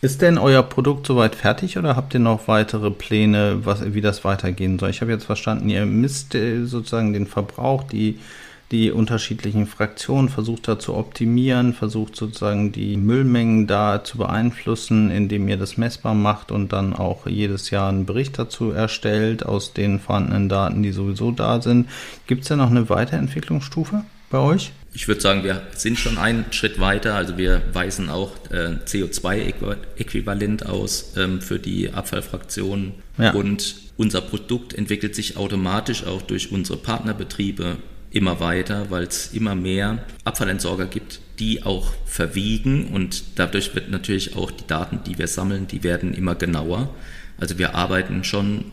Ist 0.00 0.22
denn 0.22 0.38
euer 0.38 0.62
Produkt 0.62 1.08
soweit 1.08 1.34
fertig 1.34 1.76
oder 1.76 1.96
habt 1.96 2.14
ihr 2.14 2.20
noch 2.20 2.46
weitere 2.46 2.92
Pläne, 2.92 3.62
was, 3.64 3.92
wie 3.92 4.00
das 4.00 4.24
weitergehen 4.24 4.78
soll? 4.78 4.90
Ich 4.90 5.00
habe 5.00 5.10
jetzt 5.10 5.24
verstanden, 5.24 5.68
ihr 5.68 5.84
misst 5.86 6.36
äh, 6.36 6.64
sozusagen 6.66 7.12
den 7.12 7.26
Verbrauch, 7.26 7.82
die, 7.82 8.20
die 8.70 8.90
unterschiedlichen 8.90 9.66
Fraktionen, 9.66 10.28
versucht 10.28 10.68
da 10.68 10.78
zu 10.78 10.94
optimieren, 10.94 11.72
versucht 11.72 12.16
sozusagen 12.16 12.70
die 12.70 12.96
Müllmengen 12.96 13.66
da 13.66 14.04
zu 14.04 14.18
beeinflussen, 14.18 15.10
indem 15.10 15.48
ihr 15.48 15.56
das 15.56 15.78
messbar 15.78 16.14
macht 16.14 16.52
und 16.52 16.72
dann 16.72 16.92
auch 16.92 17.26
jedes 17.26 17.70
Jahr 17.70 17.88
einen 17.88 18.04
Bericht 18.04 18.38
dazu 18.38 18.70
erstellt 18.70 19.46
aus 19.46 19.72
den 19.72 20.00
vorhandenen 20.00 20.48
Daten, 20.50 20.82
die 20.82 20.92
sowieso 20.92 21.30
da 21.30 21.62
sind. 21.62 21.88
Gibt 22.26 22.42
es 22.42 22.48
da 22.48 22.56
noch 22.56 22.70
eine 22.70 22.90
Weiterentwicklungsstufe 22.90 24.04
bei 24.30 24.38
euch? 24.38 24.72
Ich 24.92 25.06
würde 25.06 25.20
sagen, 25.20 25.44
wir 25.44 25.62
sind 25.74 25.98
schon 25.98 26.18
einen 26.18 26.46
Schritt 26.50 26.80
weiter. 26.80 27.14
Also 27.14 27.38
wir 27.38 27.62
weisen 27.72 28.10
auch 28.10 28.32
äh, 28.50 28.76
CO2-Äquivalent 28.84 30.66
aus 30.66 31.12
ähm, 31.16 31.40
für 31.40 31.58
die 31.58 31.92
Abfallfraktionen. 31.92 32.94
Ja. 33.16 33.32
Und 33.32 33.76
unser 33.96 34.20
Produkt 34.20 34.74
entwickelt 34.74 35.14
sich 35.14 35.36
automatisch 35.36 36.04
auch 36.04 36.22
durch 36.22 36.52
unsere 36.52 36.78
Partnerbetriebe 36.78 37.76
immer 38.10 38.40
weiter, 38.40 38.90
weil 38.90 39.04
es 39.04 39.32
immer 39.32 39.54
mehr 39.54 40.04
Abfallentsorger 40.24 40.86
gibt, 40.86 41.20
die 41.38 41.62
auch 41.62 41.92
verwiegen 42.06 42.88
und 42.88 43.22
dadurch 43.36 43.74
wird 43.74 43.90
natürlich 43.90 44.36
auch 44.36 44.50
die 44.50 44.66
Daten, 44.66 45.00
die 45.06 45.18
wir 45.18 45.28
sammeln, 45.28 45.68
die 45.68 45.82
werden 45.82 46.14
immer 46.14 46.34
genauer. 46.34 46.94
Also 47.38 47.58
wir 47.58 47.74
arbeiten 47.74 48.24
schon 48.24 48.72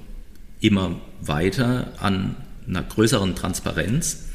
immer 0.61 0.99
weiter 1.21 1.93
an 1.99 2.35
einer 2.67 2.83
größeren 2.83 3.35
Transparenz, 3.35 4.29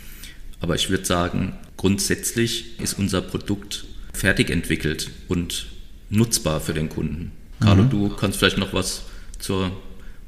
aber 0.60 0.74
ich 0.74 0.90
würde 0.90 1.04
sagen, 1.04 1.54
grundsätzlich 1.76 2.78
ist 2.80 2.98
unser 2.98 3.22
Produkt 3.22 3.86
fertig 4.12 4.50
entwickelt 4.50 5.10
und 5.28 5.66
nutzbar 6.10 6.60
für 6.60 6.74
den 6.74 6.88
Kunden. 6.88 7.32
Carlo, 7.60 7.84
mhm. 7.84 7.90
du 7.90 8.08
kannst 8.10 8.38
vielleicht 8.38 8.58
noch 8.58 8.72
was 8.72 9.02
zur 9.38 9.72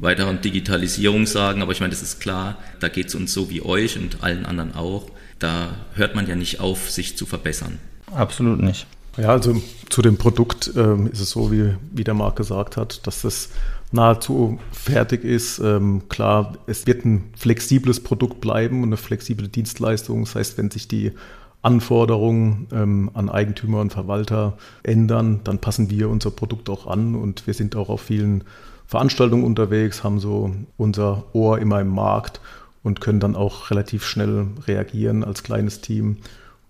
weiteren 0.02 0.40
Digitalisierung 0.40 1.26
sagen, 1.26 1.62
aber 1.62 1.72
ich 1.72 1.80
meine, 1.80 1.92
das 1.92 2.02
ist 2.02 2.20
klar, 2.20 2.58
da 2.80 2.88
geht 2.88 3.06
es 3.06 3.14
uns 3.14 3.32
so 3.32 3.48
wie 3.48 3.62
euch 3.62 3.96
und 3.98 4.22
allen 4.22 4.44
anderen 4.44 4.74
auch. 4.74 5.06
Da 5.38 5.76
hört 5.94 6.14
man 6.14 6.26
ja 6.26 6.34
nicht 6.34 6.60
auf, 6.60 6.90
sich 6.90 7.16
zu 7.16 7.24
verbessern. 7.24 7.78
Absolut 8.12 8.60
nicht. 8.60 8.86
Ja, 9.16 9.28
also 9.28 9.62
zu 9.90 10.02
dem 10.02 10.16
Produkt 10.16 10.72
ähm, 10.76 11.06
ist 11.06 11.20
es 11.20 11.30
so, 11.30 11.52
wie, 11.52 11.74
wie 11.92 12.04
der 12.04 12.14
Marc 12.14 12.36
gesagt 12.36 12.76
hat, 12.76 13.06
dass 13.06 13.22
das 13.22 13.50
nahezu 13.92 14.58
fertig 14.72 15.22
ist. 15.22 15.58
Ähm, 15.58 16.02
klar, 16.08 16.56
es 16.66 16.86
wird 16.86 17.04
ein 17.04 17.30
flexibles 17.36 18.00
Produkt 18.00 18.40
bleiben 18.40 18.78
und 18.82 18.88
eine 18.88 18.96
flexible 18.96 19.48
Dienstleistung. 19.48 20.24
Das 20.24 20.34
heißt, 20.34 20.58
wenn 20.58 20.70
sich 20.70 20.88
die 20.88 21.12
Anforderungen 21.60 22.66
ähm, 22.72 23.10
an 23.14 23.28
Eigentümer 23.28 23.80
und 23.80 23.92
Verwalter 23.92 24.56
ändern, 24.82 25.40
dann 25.44 25.58
passen 25.58 25.90
wir 25.90 26.08
unser 26.08 26.30
Produkt 26.30 26.68
auch 26.68 26.86
an 26.86 27.14
und 27.14 27.46
wir 27.46 27.54
sind 27.54 27.76
auch 27.76 27.88
auf 27.88 28.00
vielen 28.00 28.44
Veranstaltungen 28.92 29.44
unterwegs, 29.44 30.05
haben 30.05 30.20
so 30.20 30.55
unser 30.76 31.24
Ohr 31.33 31.59
immer 31.59 31.81
im 31.81 31.88
Markt 31.88 32.42
und 32.83 33.00
können 33.00 33.20
dann 33.20 33.37
auch 33.37 33.70
relativ 33.70 34.05
schnell 34.05 34.48
reagieren 34.66 35.24
als 35.24 35.42
kleines 35.42 35.81
Team. 35.81 36.18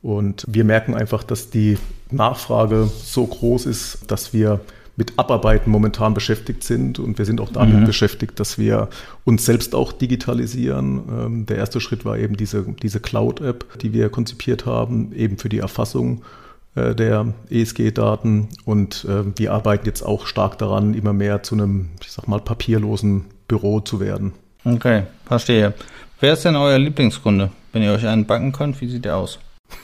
Und 0.02 0.44
wir 0.46 0.62
merken 0.62 0.94
einfach, 0.94 1.24
dass 1.24 1.50
die 1.50 1.78
Nachfrage 2.12 2.88
so 3.02 3.26
groß 3.26 3.66
ist, 3.66 4.04
dass 4.06 4.32
wir 4.32 4.60
mit 4.94 5.18
Abarbeiten 5.18 5.68
momentan 5.68 6.14
beschäftigt 6.14 6.62
sind. 6.62 7.00
Und 7.00 7.18
wir 7.18 7.24
sind 7.24 7.40
auch 7.40 7.50
damit 7.50 7.80
mhm. 7.80 7.86
beschäftigt, 7.86 8.38
dass 8.38 8.56
wir 8.56 8.88
uns 9.24 9.44
selbst 9.44 9.74
auch 9.74 9.90
digitalisieren. 9.90 11.00
Ähm, 11.10 11.46
der 11.46 11.56
erste 11.56 11.80
Schritt 11.80 12.04
war 12.04 12.18
eben 12.18 12.36
diese, 12.36 12.64
diese 12.84 13.00
Cloud-App, 13.00 13.80
die 13.80 13.92
wir 13.92 14.10
konzipiert 14.10 14.64
haben, 14.64 15.12
eben 15.12 15.38
für 15.38 15.48
die 15.48 15.58
Erfassung 15.58 16.22
äh, 16.74 16.94
der 16.94 17.34
ESG-Daten. 17.50 18.48
Und 18.64 19.04
äh, 19.04 19.24
wir 19.36 19.52
arbeiten 19.52 19.86
jetzt 19.86 20.02
auch 20.02 20.26
stark 20.26 20.58
daran, 20.58 20.94
immer 20.94 21.12
mehr 21.12 21.42
zu 21.42 21.54
einem, 21.54 21.90
ich 22.00 22.12
sag 22.12 22.28
mal, 22.28 22.40
papierlosen 22.40 23.26
Büro 23.48 23.80
zu 23.80 24.00
werden. 24.00 24.32
Okay, 24.64 25.04
verstehe. 25.24 25.74
Wer 26.20 26.34
ist 26.34 26.44
denn 26.44 26.56
euer 26.56 26.78
Lieblingskunde? 26.78 27.50
Wenn 27.72 27.82
ihr 27.82 27.92
euch 27.92 28.06
einen 28.06 28.26
backen 28.26 28.52
könnt, 28.52 28.80
wie 28.80 28.88
sieht 28.88 29.04
der 29.04 29.16
aus? 29.16 29.38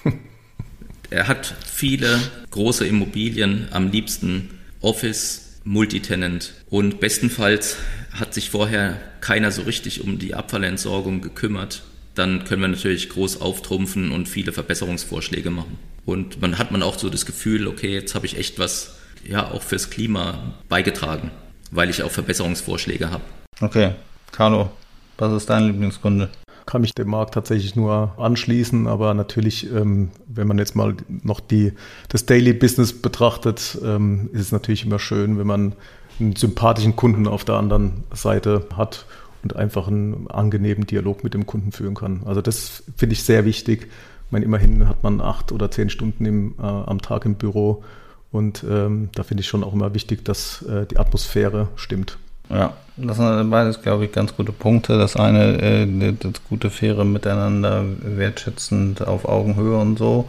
er 1.10 1.26
hat 1.26 1.54
viele 1.66 2.18
große 2.50 2.86
Immobilien, 2.86 3.68
am 3.72 3.90
liebsten 3.90 4.50
Office, 4.80 5.60
Multitenant 5.64 6.54
und 6.70 6.98
bestenfalls 7.00 7.76
hat 8.12 8.32
sich 8.32 8.48
vorher 8.48 8.98
keiner 9.20 9.50
so 9.50 9.62
richtig 9.62 10.02
um 10.02 10.18
die 10.18 10.34
Abfallentsorgung 10.34 11.20
gekümmert. 11.20 11.82
Dann 12.14 12.44
können 12.44 12.62
wir 12.62 12.68
natürlich 12.68 13.10
groß 13.10 13.42
auftrumpfen 13.42 14.10
und 14.10 14.28
viele 14.28 14.52
Verbesserungsvorschläge 14.52 15.50
machen. 15.50 15.78
Und 16.08 16.40
man 16.40 16.56
hat 16.56 16.70
man 16.70 16.82
auch 16.82 16.98
so 16.98 17.10
das 17.10 17.26
Gefühl, 17.26 17.68
okay, 17.68 17.92
jetzt 17.92 18.14
habe 18.14 18.24
ich 18.24 18.38
echt 18.38 18.58
was 18.58 18.96
ja 19.28 19.50
auch 19.50 19.60
fürs 19.60 19.90
Klima 19.90 20.54
beigetragen, 20.70 21.30
weil 21.70 21.90
ich 21.90 22.02
auch 22.02 22.10
Verbesserungsvorschläge 22.10 23.10
habe. 23.10 23.22
Okay, 23.60 23.90
Carlo, 24.32 24.70
was 25.18 25.34
ist 25.34 25.50
dein 25.50 25.66
Lieblingskunde? 25.66 26.30
kann 26.64 26.82
mich 26.82 26.94
dem 26.94 27.08
Markt 27.08 27.32
tatsächlich 27.32 27.76
nur 27.76 28.12
anschließen, 28.18 28.86
aber 28.86 29.14
natürlich, 29.14 29.70
ähm, 29.72 30.10
wenn 30.26 30.46
man 30.46 30.58
jetzt 30.58 30.76
mal 30.76 30.94
noch 31.22 31.40
die, 31.40 31.72
das 32.10 32.26
Daily 32.26 32.52
Business 32.52 32.92
betrachtet, 32.92 33.78
ähm, 33.82 34.28
ist 34.34 34.40
es 34.42 34.52
natürlich 34.52 34.84
immer 34.84 34.98
schön, 34.98 35.38
wenn 35.38 35.46
man 35.46 35.72
einen 36.20 36.36
sympathischen 36.36 36.94
Kunden 36.94 37.26
auf 37.26 37.44
der 37.44 37.54
anderen 37.54 38.04
Seite 38.12 38.66
hat 38.76 39.06
und 39.42 39.56
einfach 39.56 39.88
einen 39.88 40.30
angenehmen 40.30 40.86
Dialog 40.86 41.24
mit 41.24 41.32
dem 41.32 41.46
Kunden 41.46 41.72
führen 41.72 41.94
kann. 41.94 42.22
Also 42.26 42.42
das 42.42 42.82
finde 42.96 43.14
ich 43.14 43.22
sehr 43.22 43.46
wichtig. 43.46 43.88
Ich 44.28 44.32
meine, 44.32 44.44
immerhin 44.44 44.86
hat 44.86 45.02
man 45.02 45.22
acht 45.22 45.52
oder 45.52 45.70
zehn 45.70 45.88
Stunden 45.88 46.26
im, 46.26 46.54
äh, 46.58 46.62
am 46.62 47.00
Tag 47.00 47.24
im 47.24 47.36
Büro 47.36 47.82
und 48.30 48.62
ähm, 48.68 49.08
da 49.14 49.22
finde 49.22 49.40
ich 49.40 49.48
schon 49.48 49.64
auch 49.64 49.72
immer 49.72 49.94
wichtig, 49.94 50.22
dass 50.24 50.60
äh, 50.62 50.84
die 50.84 50.98
Atmosphäre 50.98 51.68
stimmt. 51.76 52.18
Ja, 52.50 52.74
das 52.96 53.16
sind 53.16 53.50
beides, 53.50 53.82
glaube 53.82 54.04
ich, 54.04 54.12
ganz 54.12 54.36
gute 54.36 54.52
Punkte. 54.52 54.98
Das 54.98 55.16
eine, 55.16 55.60
äh, 55.62 56.14
das 56.18 56.32
gute, 56.48 56.70
faire 56.70 57.04
Miteinander, 57.04 57.84
wertschätzend 58.02 59.06
auf 59.06 59.26
Augenhöhe 59.26 59.78
und 59.78 59.98
so. 59.98 60.28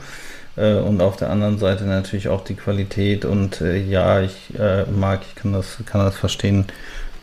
Äh, 0.55 0.75
und 0.75 1.01
auf 1.01 1.17
der 1.17 1.29
anderen 1.29 1.57
Seite 1.57 1.85
natürlich 1.85 2.29
auch 2.29 2.43
die 2.43 2.55
Qualität. 2.55 3.25
Und 3.25 3.61
äh, 3.61 3.77
ja, 3.77 4.21
ich 4.21 4.53
äh, 4.57 4.85
mag, 4.85 5.21
ich 5.27 5.35
kann 5.35 5.53
das, 5.53 5.77
kann 5.85 6.01
das 6.01 6.15
verstehen, 6.15 6.65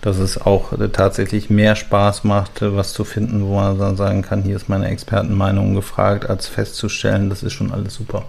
dass 0.06 0.18
es 0.18 0.40
auch 0.40 0.72
äh, 0.72 0.88
tatsächlich 0.88 1.50
mehr 1.50 1.74
Spaß 1.74 2.22
macht, 2.22 2.62
äh, 2.62 2.76
was 2.76 2.92
zu 2.92 3.02
finden, 3.02 3.44
wo 3.44 3.56
man 3.56 3.76
dann 3.76 3.96
sagen 3.96 4.22
kann, 4.22 4.44
hier 4.44 4.54
ist 4.54 4.68
meine 4.68 4.86
Expertenmeinung 4.86 5.74
gefragt, 5.74 6.30
als 6.30 6.46
festzustellen, 6.46 7.28
das 7.28 7.42
ist 7.42 7.54
schon 7.54 7.72
alles 7.72 7.94
super, 7.94 8.24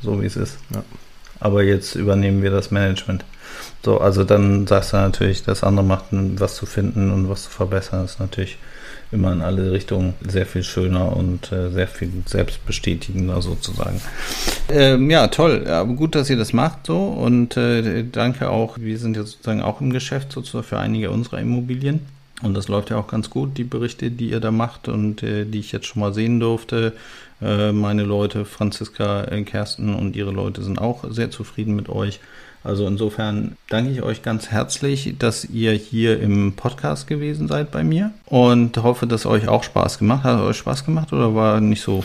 so 0.00 0.20
wie 0.20 0.26
es 0.26 0.34
ist. 0.34 0.58
Ja. 0.74 0.82
Aber 1.38 1.62
jetzt 1.62 1.94
übernehmen 1.94 2.42
wir 2.42 2.50
das 2.50 2.72
Management. 2.72 3.24
So, 3.84 4.00
also 4.00 4.24
dann 4.24 4.66
sagst 4.66 4.94
du 4.94 4.96
natürlich, 4.96 5.44
das 5.44 5.62
andere 5.62 5.86
macht, 5.86 6.06
was 6.10 6.56
zu 6.56 6.66
finden 6.66 7.12
und 7.12 7.28
was 7.28 7.44
zu 7.44 7.50
verbessern, 7.50 8.04
ist 8.04 8.18
natürlich 8.18 8.58
immer 9.12 9.32
in 9.32 9.42
alle 9.42 9.70
Richtungen 9.72 10.14
sehr 10.26 10.46
viel 10.46 10.62
schöner 10.64 11.16
und 11.16 11.52
äh, 11.52 11.70
sehr 11.70 11.86
viel 11.86 12.10
selbstbestätigender 12.26 13.42
sozusagen. 13.42 14.00
Ähm, 14.70 15.10
ja, 15.10 15.28
toll. 15.28 15.66
Aber 15.68 15.92
gut, 15.92 16.14
dass 16.14 16.30
ihr 16.30 16.36
das 16.36 16.52
macht 16.52 16.86
so 16.86 16.98
und 16.98 17.56
äh, 17.56 18.04
danke 18.10 18.48
auch. 18.48 18.78
Wir 18.78 18.98
sind 18.98 19.16
ja 19.16 19.22
sozusagen 19.22 19.62
auch 19.62 19.80
im 19.80 19.92
Geschäft 19.92 20.32
sozusagen 20.32 20.64
für 20.64 20.78
einige 20.78 21.10
unserer 21.10 21.40
Immobilien. 21.40 22.00
Und 22.42 22.54
das 22.54 22.68
läuft 22.68 22.90
ja 22.90 22.96
auch 22.96 23.06
ganz 23.06 23.30
gut, 23.30 23.56
die 23.56 23.64
Berichte, 23.64 24.10
die 24.10 24.30
ihr 24.30 24.40
da 24.40 24.50
macht 24.50 24.88
und 24.88 25.22
äh, 25.22 25.44
die 25.44 25.60
ich 25.60 25.70
jetzt 25.72 25.86
schon 25.86 26.00
mal 26.00 26.12
sehen 26.12 26.40
durfte. 26.40 26.92
Äh, 27.40 27.72
meine 27.72 28.02
Leute, 28.02 28.44
Franziska, 28.44 29.24
äh, 29.24 29.42
Kersten 29.42 29.94
und 29.94 30.16
ihre 30.16 30.32
Leute 30.32 30.62
sind 30.62 30.80
auch 30.80 31.04
sehr 31.10 31.30
zufrieden 31.30 31.76
mit 31.76 31.88
euch. 31.88 32.18
Also 32.64 32.86
insofern 32.86 33.56
danke 33.68 33.90
ich 33.90 34.02
euch 34.02 34.22
ganz 34.22 34.48
herzlich, 34.48 35.16
dass 35.18 35.44
ihr 35.44 35.72
hier 35.72 36.20
im 36.20 36.52
Podcast 36.54 37.08
gewesen 37.08 37.48
seid 37.48 37.72
bei 37.72 37.82
mir 37.82 38.12
und 38.26 38.76
hoffe, 38.82 39.06
dass 39.06 39.26
euch 39.26 39.48
auch 39.48 39.64
Spaß 39.64 39.98
gemacht 39.98 40.22
hat. 40.22 40.38
Hat 40.38 40.44
euch 40.44 40.58
Spaß 40.58 40.84
gemacht 40.84 41.12
oder 41.12 41.34
war 41.34 41.60
nicht 41.60 41.82
so? 41.82 42.04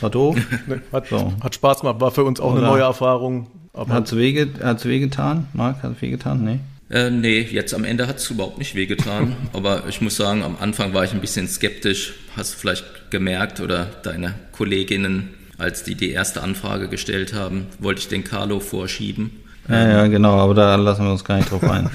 War 0.00 0.10
doof? 0.10 0.36
hat, 0.92 1.08
so. 1.08 1.32
hat 1.40 1.54
Spaß 1.54 1.80
gemacht, 1.80 2.00
war 2.00 2.10
für 2.10 2.24
uns 2.24 2.40
auch 2.40 2.52
oder 2.52 2.62
eine 2.62 2.70
neue 2.70 2.82
Erfahrung. 2.82 3.46
Hat 3.74 4.06
es 4.06 4.16
wehge 4.16 4.48
wehgetan? 4.82 5.46
Marc, 5.52 5.82
hat 5.84 5.92
es 5.92 6.02
wehgetan? 6.02 6.44
Nee. 6.44 6.60
Äh, 6.90 7.10
nee, 7.10 7.42
jetzt 7.42 7.74
am 7.74 7.84
Ende 7.84 8.08
hat 8.08 8.16
es 8.16 8.30
überhaupt 8.30 8.58
nicht 8.58 8.74
wehgetan. 8.74 9.36
aber 9.52 9.84
ich 9.88 10.00
muss 10.00 10.16
sagen, 10.16 10.42
am 10.42 10.56
Anfang 10.58 10.94
war 10.94 11.04
ich 11.04 11.12
ein 11.12 11.20
bisschen 11.20 11.46
skeptisch. 11.46 12.14
Hast 12.36 12.54
du 12.54 12.58
vielleicht 12.58 13.10
gemerkt 13.10 13.60
oder 13.60 13.86
deine 14.02 14.34
Kolleginnen, 14.52 15.30
als 15.58 15.84
die 15.84 15.94
die 15.94 16.10
erste 16.10 16.42
Anfrage 16.42 16.88
gestellt 16.88 17.34
haben, 17.34 17.66
wollte 17.78 18.00
ich 18.00 18.08
den 18.08 18.24
Carlo 18.24 18.58
vorschieben. 18.58 19.30
Ja, 19.68 19.88
ja, 19.88 20.06
genau, 20.06 20.36
aber 20.36 20.54
da 20.54 20.76
lassen 20.76 21.04
wir 21.04 21.12
uns 21.12 21.24
gar 21.24 21.36
nicht 21.36 21.50
drauf 21.50 21.62
ein. 21.62 21.90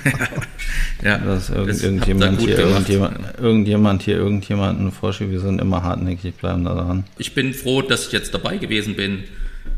ja, 1.04 1.18
dass 1.18 1.50
irgend, 1.50 1.82
irgendjemand, 1.82 2.40
hier, 2.40 2.60
irgendjemand, 2.60 3.18
irgendjemand 3.40 4.04
hier 4.04 4.18
irgendjemanden 4.18 4.92
vorschiebt, 4.92 5.32
wir 5.32 5.40
sind 5.40 5.60
immer 5.60 5.82
hartnäckig, 5.84 6.36
bleiben 6.36 6.64
da 6.64 6.76
dran. 6.76 7.06
Ich 7.18 7.34
bin 7.34 7.54
froh, 7.54 7.82
dass 7.82 8.08
ich 8.08 8.12
jetzt 8.12 8.34
dabei 8.34 8.58
gewesen 8.58 8.96
bin 8.96 9.24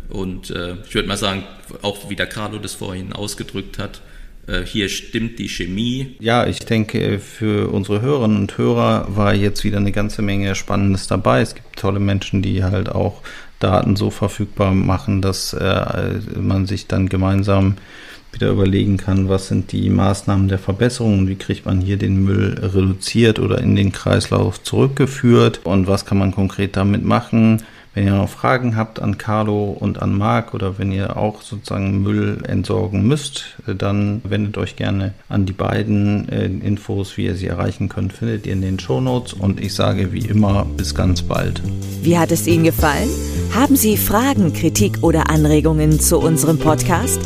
und 0.09 0.49
äh, 0.49 0.75
ich 0.87 0.93
würde 0.93 1.07
mal 1.07 1.17
sagen, 1.17 1.43
auch 1.81 2.09
wie 2.09 2.15
der 2.15 2.27
Carlo 2.27 2.57
das 2.57 2.73
vorhin 2.73 3.13
ausgedrückt 3.13 3.79
hat, 3.79 4.01
äh, 4.47 4.63
hier 4.63 4.89
stimmt 4.89 5.39
die 5.39 5.49
Chemie. 5.49 6.15
Ja, 6.19 6.45
ich 6.45 6.59
denke, 6.59 7.19
für 7.19 7.71
unsere 7.71 8.01
Hörerinnen 8.01 8.37
und 8.37 8.57
Hörer 8.57 9.07
war 9.09 9.33
jetzt 9.33 9.63
wieder 9.63 9.77
eine 9.77 9.91
ganze 9.91 10.21
Menge 10.21 10.53
Spannendes 10.55 11.07
dabei. 11.07 11.41
Es 11.41 11.55
gibt 11.55 11.77
tolle 11.77 11.99
Menschen, 11.99 12.41
die 12.41 12.63
halt 12.63 12.89
auch 12.89 13.21
Daten 13.65 13.95
so 13.95 14.11
verfügbar 14.11 14.75
machen, 14.75 15.23
dass 15.23 15.53
äh, 15.53 16.19
man 16.39 16.67
sich 16.67 16.85
dann 16.85 17.09
gemeinsam 17.09 17.77
wieder 18.31 18.51
überlegen 18.51 18.97
kann, 18.97 19.27
was 19.27 19.47
sind 19.47 19.71
die 19.71 19.89
Maßnahmen 19.89 20.49
der 20.49 20.59
Verbesserung 20.59 21.27
wie 21.27 21.35
kriegt 21.35 21.65
man 21.65 21.81
hier 21.81 21.97
den 21.97 22.23
Müll 22.23 22.59
reduziert 22.61 23.39
oder 23.39 23.59
in 23.59 23.75
den 23.75 23.91
Kreislauf 23.91 24.61
zurückgeführt 24.61 25.61
und 25.63 25.87
was 25.87 26.05
kann 26.05 26.19
man 26.19 26.31
konkret 26.31 26.75
damit 26.75 27.03
machen. 27.03 27.63
Wenn 27.95 28.05
ihr 28.05 28.13
noch 28.13 28.29
Fragen 28.29 28.75
habt 28.75 29.01
an 29.01 29.17
Carlo 29.17 29.75
und 29.79 30.01
an 30.01 30.17
Marc 30.17 30.53
oder 30.53 30.77
wenn 30.77 30.91
ihr 30.91 31.15
auch 31.15 31.41
sozusagen 31.41 32.03
Müll 32.03 32.43
entsorgen 32.45 33.07
müsst, 33.07 33.55
dann 33.65 34.19
wendet 34.25 34.57
euch 34.57 34.75
gerne 34.75 35.13
an 35.29 35.45
die 35.45 35.53
beiden. 35.53 36.27
Äh, 36.27 36.45
Infos, 36.45 37.15
wie 37.15 37.23
ihr 37.25 37.35
sie 37.35 37.47
erreichen 37.47 37.87
könnt, 37.87 38.11
findet 38.11 38.45
ihr 38.45 38.51
in 38.53 38.61
den 38.61 38.79
Shownotes 38.79 39.31
und 39.31 39.61
ich 39.61 39.73
sage 39.73 40.11
wie 40.11 40.25
immer 40.25 40.65
bis 40.65 40.93
ganz 40.93 41.21
bald. 41.21 41.61
Wie 42.01 42.17
hat 42.17 42.33
es 42.33 42.47
Ihnen 42.47 42.65
gefallen? 42.65 43.07
Haben 43.53 43.77
Sie 43.77 43.95
Fragen, 43.95 44.51
Kritik 44.51 44.97
oder 45.01 45.29
Anregungen 45.29 46.01
zu 46.01 46.19
unserem 46.19 46.59
Podcast? 46.59 47.21